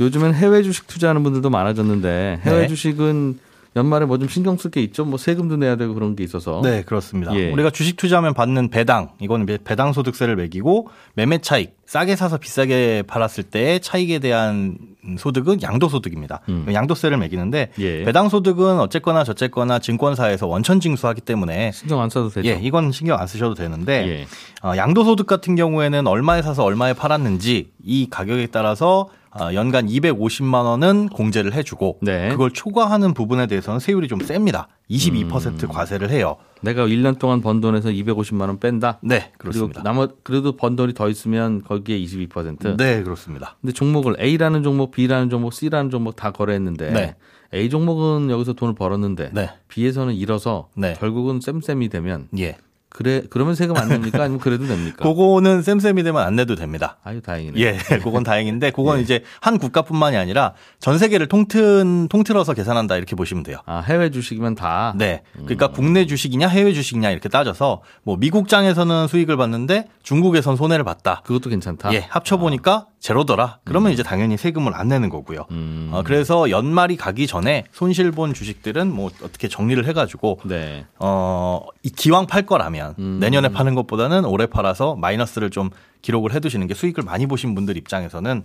요즘엔 0.00 0.34
해외 0.34 0.62
주식 0.62 0.86
투자하는 0.86 1.22
분들도 1.22 1.50
많아졌는데 1.50 2.40
해외 2.42 2.62
네. 2.62 2.68
주식은 2.68 3.38
연말에 3.76 4.04
뭐 4.06 4.18
좀 4.18 4.28
신경 4.28 4.56
쓸 4.56 4.70
게 4.70 4.82
있죠. 4.82 5.04
뭐 5.04 5.16
세금도 5.18 5.56
내야 5.56 5.76
되고 5.76 5.94
그런 5.94 6.16
게 6.16 6.24
있어서. 6.24 6.60
네, 6.64 6.82
그렇습니다. 6.82 7.34
예. 7.36 7.52
우리가 7.52 7.70
주식 7.70 7.96
투자하면 7.96 8.34
받는 8.34 8.70
배당, 8.70 9.10
이거는 9.20 9.46
배- 9.46 9.58
배당 9.62 9.92
소득세를 9.92 10.34
매기고 10.36 10.88
매매 11.14 11.38
차익, 11.38 11.76
싸게 11.90 12.14
사서 12.14 12.36
비싸게 12.36 13.02
팔았을 13.08 13.42
때의 13.42 13.80
차익에 13.80 14.20
대한 14.20 14.78
소득은 15.18 15.60
양도소득입니다. 15.60 16.38
음. 16.48 16.64
양도세를 16.72 17.18
매기는데 17.18 17.72
예. 17.80 18.04
배당 18.04 18.28
소득은 18.28 18.78
어쨌거나 18.78 19.24
저쨌거나 19.24 19.80
증권사에서 19.80 20.46
원천 20.46 20.78
징수하기 20.78 21.22
때문에 21.22 21.72
신경 21.72 22.00
안 22.00 22.08
써도 22.08 22.28
되죠. 22.28 22.48
예, 22.48 22.60
이건 22.62 22.92
신경 22.92 23.18
안 23.18 23.26
쓰셔도 23.26 23.54
되는데 23.54 24.06
예. 24.06 24.26
어, 24.62 24.76
양도소득 24.76 25.26
같은 25.26 25.56
경우에는 25.56 26.06
얼마에 26.06 26.42
사서 26.42 26.62
얼마에 26.62 26.92
팔았는지 26.92 27.72
이 27.82 28.06
가격에 28.08 28.46
따라서 28.52 29.08
어, 29.32 29.52
연간 29.54 29.88
250만 29.88 30.66
원은 30.66 31.08
공제를 31.08 31.54
해주고 31.54 31.98
네. 32.02 32.28
그걸 32.28 32.52
초과하는 32.52 33.14
부분에 33.14 33.48
대해서는 33.48 33.80
세율이 33.80 34.06
좀 34.06 34.20
셉니다. 34.20 34.68
22% 34.90 35.62
음. 35.62 35.68
과세를 35.68 36.10
해요. 36.10 36.36
내가 36.62 36.86
1년 36.86 37.18
동안 37.18 37.40
번 37.40 37.60
돈에서 37.60 37.90
250만 37.90 38.42
원 38.42 38.58
뺀다. 38.58 38.98
네, 39.02 39.32
그렇습니다. 39.38 39.82
나머 39.82 40.08
그래도 40.22 40.56
번 40.56 40.76
돈이 40.76 40.94
더 40.94 41.08
있으면 41.08 41.62
거기에 41.62 41.98
22%. 41.98 42.76
네, 42.76 43.02
그렇습니다. 43.02 43.56
근데 43.60 43.72
종목을 43.72 44.20
A라는 44.20 44.62
종목, 44.62 44.90
B라는 44.90 45.30
종목, 45.30 45.54
C라는 45.54 45.90
종목 45.90 46.16
다 46.16 46.32
거래했는데 46.32 46.90
네. 46.90 47.16
A 47.54 47.70
종목은 47.70 48.30
여기서 48.30 48.52
돈을 48.52 48.74
벌었는데 48.74 49.30
네. 49.32 49.50
B에서는 49.68 50.14
잃어서 50.14 50.68
네. 50.76 50.94
결국은 50.98 51.40
쌤쌤이 51.40 51.88
되면 51.88 52.28
예. 52.38 52.56
그래 52.90 53.22
그러면 53.30 53.54
세금 53.54 53.76
안 53.76 53.88
냅니까? 53.88 54.24
아니면 54.24 54.40
그래도 54.40 54.66
냅니까? 54.66 55.04
그거는 55.08 55.62
쌤쌤이 55.62 56.02
되면 56.02 56.22
안 56.22 56.36
내도 56.36 56.56
됩니다. 56.56 56.98
아유 57.04 57.22
다행이네. 57.22 57.60
예, 57.60 57.78
그건 58.02 58.24
다행인데 58.24 58.72
그건 58.72 58.98
예. 58.98 59.02
이제 59.02 59.22
한 59.40 59.58
국가뿐만이 59.58 60.16
아니라 60.16 60.54
전 60.80 60.98
세계를 60.98 61.28
통튼 61.28 62.08
통틀어서 62.08 62.52
계산한다 62.52 62.96
이렇게 62.96 63.14
보시면 63.16 63.44
돼요. 63.44 63.58
아 63.64 63.78
해외 63.80 64.10
주식이면 64.10 64.56
다. 64.56 64.92
네. 64.96 65.22
그러니까 65.32 65.68
국내 65.68 66.04
주식이냐 66.04 66.48
해외 66.48 66.72
주식이냐 66.72 67.10
이렇게 67.10 67.28
따져서 67.28 67.82
뭐 68.02 68.16
미국장에서는 68.16 69.06
수익을 69.06 69.36
봤는데 69.36 69.86
중국에선 70.02 70.56
손해를 70.56 70.84
봤다. 70.84 71.22
그것도 71.24 71.48
괜찮다. 71.48 71.94
예, 71.94 72.06
합쳐 72.10 72.36
보니까 72.38 72.86
제로더라. 73.00 73.60
그러면 73.64 73.92
이제 73.92 74.02
당연히 74.02 74.36
세금을 74.36 74.74
안 74.74 74.88
내는 74.88 75.08
거고요. 75.08 75.46
음. 75.50 75.88
어, 75.92 76.02
그래서 76.04 76.50
연말이 76.50 76.96
가기 76.96 77.26
전에 77.26 77.64
손실 77.72 78.10
본 78.12 78.34
주식들은 78.34 78.92
뭐 78.94 79.10
어떻게 79.22 79.48
정리를 79.48 79.84
해가지고 79.86 80.40
네. 80.44 80.84
어, 80.98 81.66
이 81.82 81.88
기왕 81.90 82.26
팔 82.26 82.44
거라면 82.44 82.94
음. 82.98 83.16
내년에 83.20 83.48
파는 83.48 83.74
것보다는 83.74 84.26
올해 84.26 84.46
팔아서 84.46 84.96
마이너스를 84.96 85.48
좀 85.50 85.70
기록을 86.02 86.34
해두시는 86.34 86.66
게 86.66 86.74
수익을 86.74 87.02
많이 87.02 87.26
보신 87.26 87.54
분들 87.54 87.76
입장에서는 87.78 88.44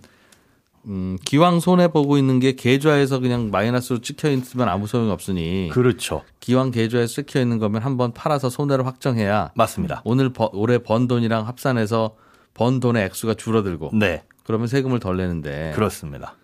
음, 0.87 1.17
기왕 1.25 1.59
손해 1.59 1.87
보고 1.89 2.17
있는 2.17 2.39
게 2.39 2.53
계좌에서 2.55 3.19
그냥 3.19 3.49
마이너스로 3.51 3.99
찍혀 3.99 4.29
있으면 4.29 4.69
아무 4.69 4.87
소용이 4.87 5.11
없으니 5.11 5.69
그렇죠. 5.73 6.21
기왕 6.39 6.71
계좌에 6.71 7.07
찍혀 7.07 7.41
있는 7.41 7.57
거면 7.59 7.81
한번 7.81 8.13
팔아서 8.13 8.49
손해를 8.49 8.85
확정해야 8.85 9.51
맞습니다. 9.55 10.01
오늘 10.05 10.31
버- 10.31 10.51
올해 10.53 10.77
번 10.77 11.07
돈이랑 11.07 11.47
합산해서 11.47 12.15
번 12.53 12.79
돈의 12.79 13.03
액수가 13.05 13.33
줄어들고 13.33 13.91
네, 13.95 14.23
그러면 14.45 14.67
세금을 14.67 14.99
덜 14.99 15.17
내는데 15.17 15.71
그렇습니다. 15.75 16.35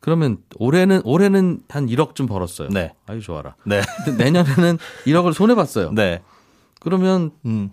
그러면 0.00 0.36
올해는 0.56 1.00
올해는 1.04 1.60
한 1.68 1.86
1억쯤 1.86 2.28
벌었어요. 2.28 2.68
네. 2.68 2.92
아유 3.06 3.20
좋아라. 3.22 3.56
네, 3.64 3.80
내년에는 4.18 4.78
1억을 5.06 5.32
손해 5.32 5.54
봤어요. 5.54 5.92
네, 5.92 6.20
그러면 6.80 7.30
음, 7.46 7.70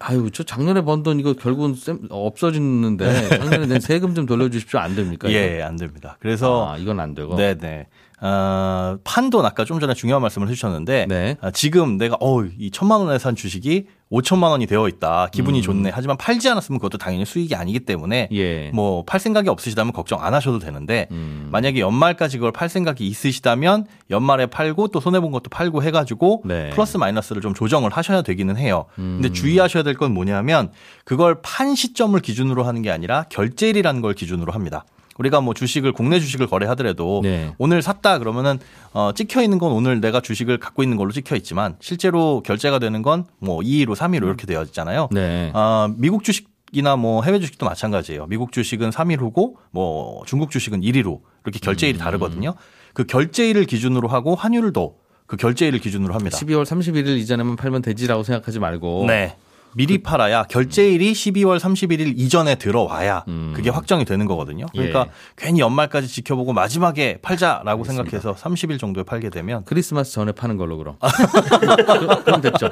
아유 0.00 0.30
저 0.32 0.42
작년에 0.42 0.82
번 0.82 1.04
돈 1.04 1.20
이거 1.20 1.34
결국은 1.34 1.74
쌤- 1.74 2.08
없어지는데 2.10 3.28
작년에 3.38 3.66
낸 3.66 3.80
세금 3.80 4.14
좀 4.16 4.26
돌려주십시오 4.26 4.80
안 4.80 4.96
됩니까? 4.96 5.28
이거? 5.28 5.38
예, 5.38 5.62
안 5.62 5.76
됩니다. 5.76 6.16
그래서 6.20 6.68
아, 6.72 6.76
이건 6.76 6.98
안 6.98 7.14
되고. 7.14 7.36
네, 7.36 7.54
네. 7.56 7.86
어, 8.20 8.98
판돈 9.04 9.46
아까 9.46 9.64
좀 9.64 9.78
전에 9.78 9.94
중요한 9.94 10.20
말씀을 10.22 10.48
해주셨는데 10.48 11.06
네. 11.08 11.36
아, 11.40 11.50
지금 11.52 11.96
내가 11.98 12.16
어이 12.20 12.70
천만 12.72 13.00
원에 13.00 13.18
산 13.18 13.36
주식이 13.36 13.86
5천만 14.10 14.50
원이 14.50 14.66
되어 14.66 14.88
있다. 14.88 15.28
기분이 15.30 15.62
좋네. 15.62 15.90
하지만 15.94 16.16
팔지 16.16 16.48
않았으면 16.48 16.80
그것도 16.80 16.98
당연히 16.98 17.24
수익이 17.24 17.54
아니기 17.54 17.78
때문에 17.80 18.28
음. 18.32 18.36
예. 18.36 18.70
뭐팔 18.74 19.20
생각이 19.20 19.48
없으시다면 19.48 19.92
걱정 19.92 20.22
안 20.24 20.34
하셔도 20.34 20.58
되는데 20.58 21.06
음. 21.12 21.48
만약에 21.52 21.78
연말까지 21.78 22.38
그걸 22.38 22.50
팔 22.50 22.68
생각이 22.68 23.06
있으시다면 23.06 23.86
연말에 24.10 24.46
팔고 24.46 24.88
또 24.88 24.98
손해 24.98 25.20
본 25.20 25.30
것도 25.30 25.48
팔고 25.50 25.84
해 25.84 25.92
가지고 25.92 26.42
네. 26.44 26.66
음. 26.66 26.70
플러스 26.74 26.96
마이너스를 26.96 27.40
좀 27.40 27.54
조정을 27.54 27.90
하셔야 27.92 28.22
되기는 28.22 28.56
해요. 28.56 28.86
근데 28.96 29.30
주의하셔야 29.30 29.82
될 29.84 29.94
건 30.00 30.14
뭐냐면 30.14 30.70
그걸 31.04 31.42
판 31.42 31.74
시점을 31.74 32.18
기준으로 32.20 32.62
하는 32.64 32.80
게 32.80 32.90
아니라 32.90 33.24
결제일이라는 33.28 34.00
걸 34.00 34.14
기준으로 34.14 34.52
합니다. 34.52 34.84
우리가 35.20 35.40
뭐 35.42 35.52
주식을 35.54 35.92
국내 35.92 36.18
주식을 36.18 36.46
거래하더라도 36.46 37.20
네. 37.22 37.52
오늘 37.58 37.82
샀다 37.82 38.18
그러면은 38.18 38.58
어 38.92 39.12
찍혀 39.14 39.42
있는 39.42 39.58
건 39.58 39.72
오늘 39.72 40.00
내가 40.00 40.20
주식을 40.20 40.58
갖고 40.58 40.82
있는 40.82 40.96
걸로 40.96 41.12
찍혀 41.12 41.36
있지만 41.36 41.76
실제로 41.80 42.42
결제가 42.42 42.78
되는 42.78 43.02
건 43.02 43.24
뭐 43.38 43.60
2일로 43.60 43.94
3일로 43.94 44.24
이렇게 44.24 44.46
되어 44.46 44.62
있잖아요. 44.64 45.08
네. 45.12 45.50
아, 45.54 45.92
미국 45.96 46.24
주식 46.24 46.48
이나 46.72 46.96
뭐 46.96 47.22
해외 47.22 47.38
주식도 47.40 47.66
마찬가지예요. 47.66 48.26
미국 48.26 48.52
주식은 48.52 48.90
3일 48.90 49.18
후고 49.20 49.56
뭐 49.72 50.22
중국 50.26 50.50
주식은 50.50 50.80
1일 50.82 51.04
후 51.04 51.20
이렇게 51.44 51.58
결제일이 51.58 51.98
음. 51.98 52.00
다르거든요. 52.00 52.54
그 52.94 53.04
결제일을 53.04 53.64
기준으로 53.66 54.08
하고 54.08 54.34
환율도 54.36 54.96
그 55.26 55.36
결제일을 55.36 55.80
기준으로 55.80 56.14
합니다. 56.14 56.36
12월 56.38 56.64
31일 56.64 57.18
이전에만 57.18 57.56
팔면 57.56 57.82
되지라고 57.82 58.22
생각하지 58.22 58.58
말고 58.58 59.04
네. 59.06 59.36
미리 59.74 59.98
팔아야 60.02 60.44
결제일이 60.44 61.12
12월 61.12 61.58
31일 61.58 62.14
이전에 62.18 62.56
들어와야 62.56 63.24
음. 63.28 63.52
그게 63.54 63.70
확정이 63.70 64.04
되는 64.04 64.26
거거든요. 64.26 64.66
그러니까 64.72 65.06
예. 65.06 65.10
괜히 65.36 65.60
연말까지 65.60 66.08
지켜보고 66.08 66.52
마지막에 66.52 67.18
팔자라고 67.22 67.84
생각해서 67.84 68.34
30일 68.34 68.78
정도에 68.78 69.04
팔게 69.04 69.30
되면 69.30 69.64
크리스마스 69.64 70.12
전에 70.12 70.32
파는 70.32 70.56
걸로 70.56 70.76
그럼. 70.78 70.96
그- 71.00 72.24
그럼 72.24 72.40
됐죠. 72.40 72.68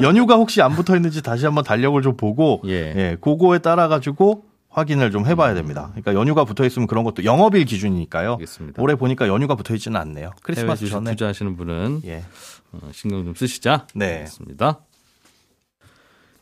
연휴가 0.00 0.34
혹시 0.36 0.62
안 0.62 0.72
붙어 0.74 0.96
있는지 0.96 1.22
다시 1.22 1.44
한번 1.44 1.64
달력을 1.64 2.00
좀 2.02 2.16
보고 2.16 2.60
예. 2.66 2.72
예, 2.96 3.16
그거에 3.20 3.58
따라 3.58 3.88
가지고 3.88 4.44
확인을 4.68 5.10
좀 5.10 5.24
해봐야 5.26 5.54
됩니다. 5.54 5.88
그러니까 5.92 6.12
연휴가 6.14 6.44
붙어 6.44 6.64
있으면 6.66 6.86
그런 6.86 7.02
것도 7.04 7.24
영업일 7.24 7.64
기준이니까요. 7.64 8.32
알겠습니다. 8.32 8.82
올해 8.82 8.94
보니까 8.94 9.26
연휴가 9.26 9.54
붙어 9.54 9.74
있지는 9.74 9.98
않네요. 10.00 10.32
크리스마스 10.42 10.86
전에 10.88 11.12
투자하시는 11.12 11.56
분은 11.56 12.02
예, 12.04 12.24
어, 12.72 12.80
신경 12.92 13.24
좀 13.24 13.34
쓰시자. 13.34 13.86
네. 13.94 14.16
알겠습니다. 14.18 14.80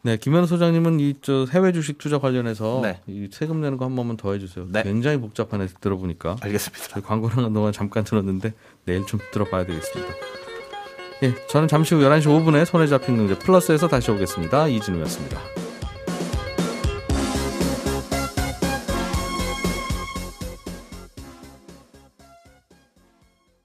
네, 0.06 0.18
김현우 0.18 0.46
소장님은 0.46 1.00
이 1.00 1.14
저 1.22 1.46
해외 1.50 1.72
주식 1.72 1.96
투자 1.96 2.18
관련해서 2.18 2.80
네. 2.82 3.00
이 3.06 3.28
세금 3.32 3.62
내는 3.62 3.78
거 3.78 3.86
한 3.86 3.96
번만 3.96 4.16
더 4.18 4.32
해주세요. 4.34 4.66
네. 4.68 4.82
굉장히 4.82 5.16
복잡하네 5.18 5.66
들어보니까. 5.80 6.36
알겠습니다. 6.42 6.88
저희 6.88 7.02
광고 7.02 7.28
나간 7.30 7.52
동안 7.54 7.72
잠깐 7.72 8.04
들었는데 8.04 8.52
내일 8.84 9.06
좀 9.06 9.18
들어봐야 9.32 9.64
되겠습니다. 9.64 10.12
예, 11.22 11.34
저는 11.48 11.68
잠시 11.68 11.94
후 11.94 12.02
11시 12.02 12.24
5분에 12.26 12.66
손에 12.66 12.86
잡힌 12.86 13.16
경제 13.16 13.38
플러스에서 13.38 13.88
다시 13.88 14.10
오겠습니다. 14.10 14.68
이진우였습니다. 14.68 15.40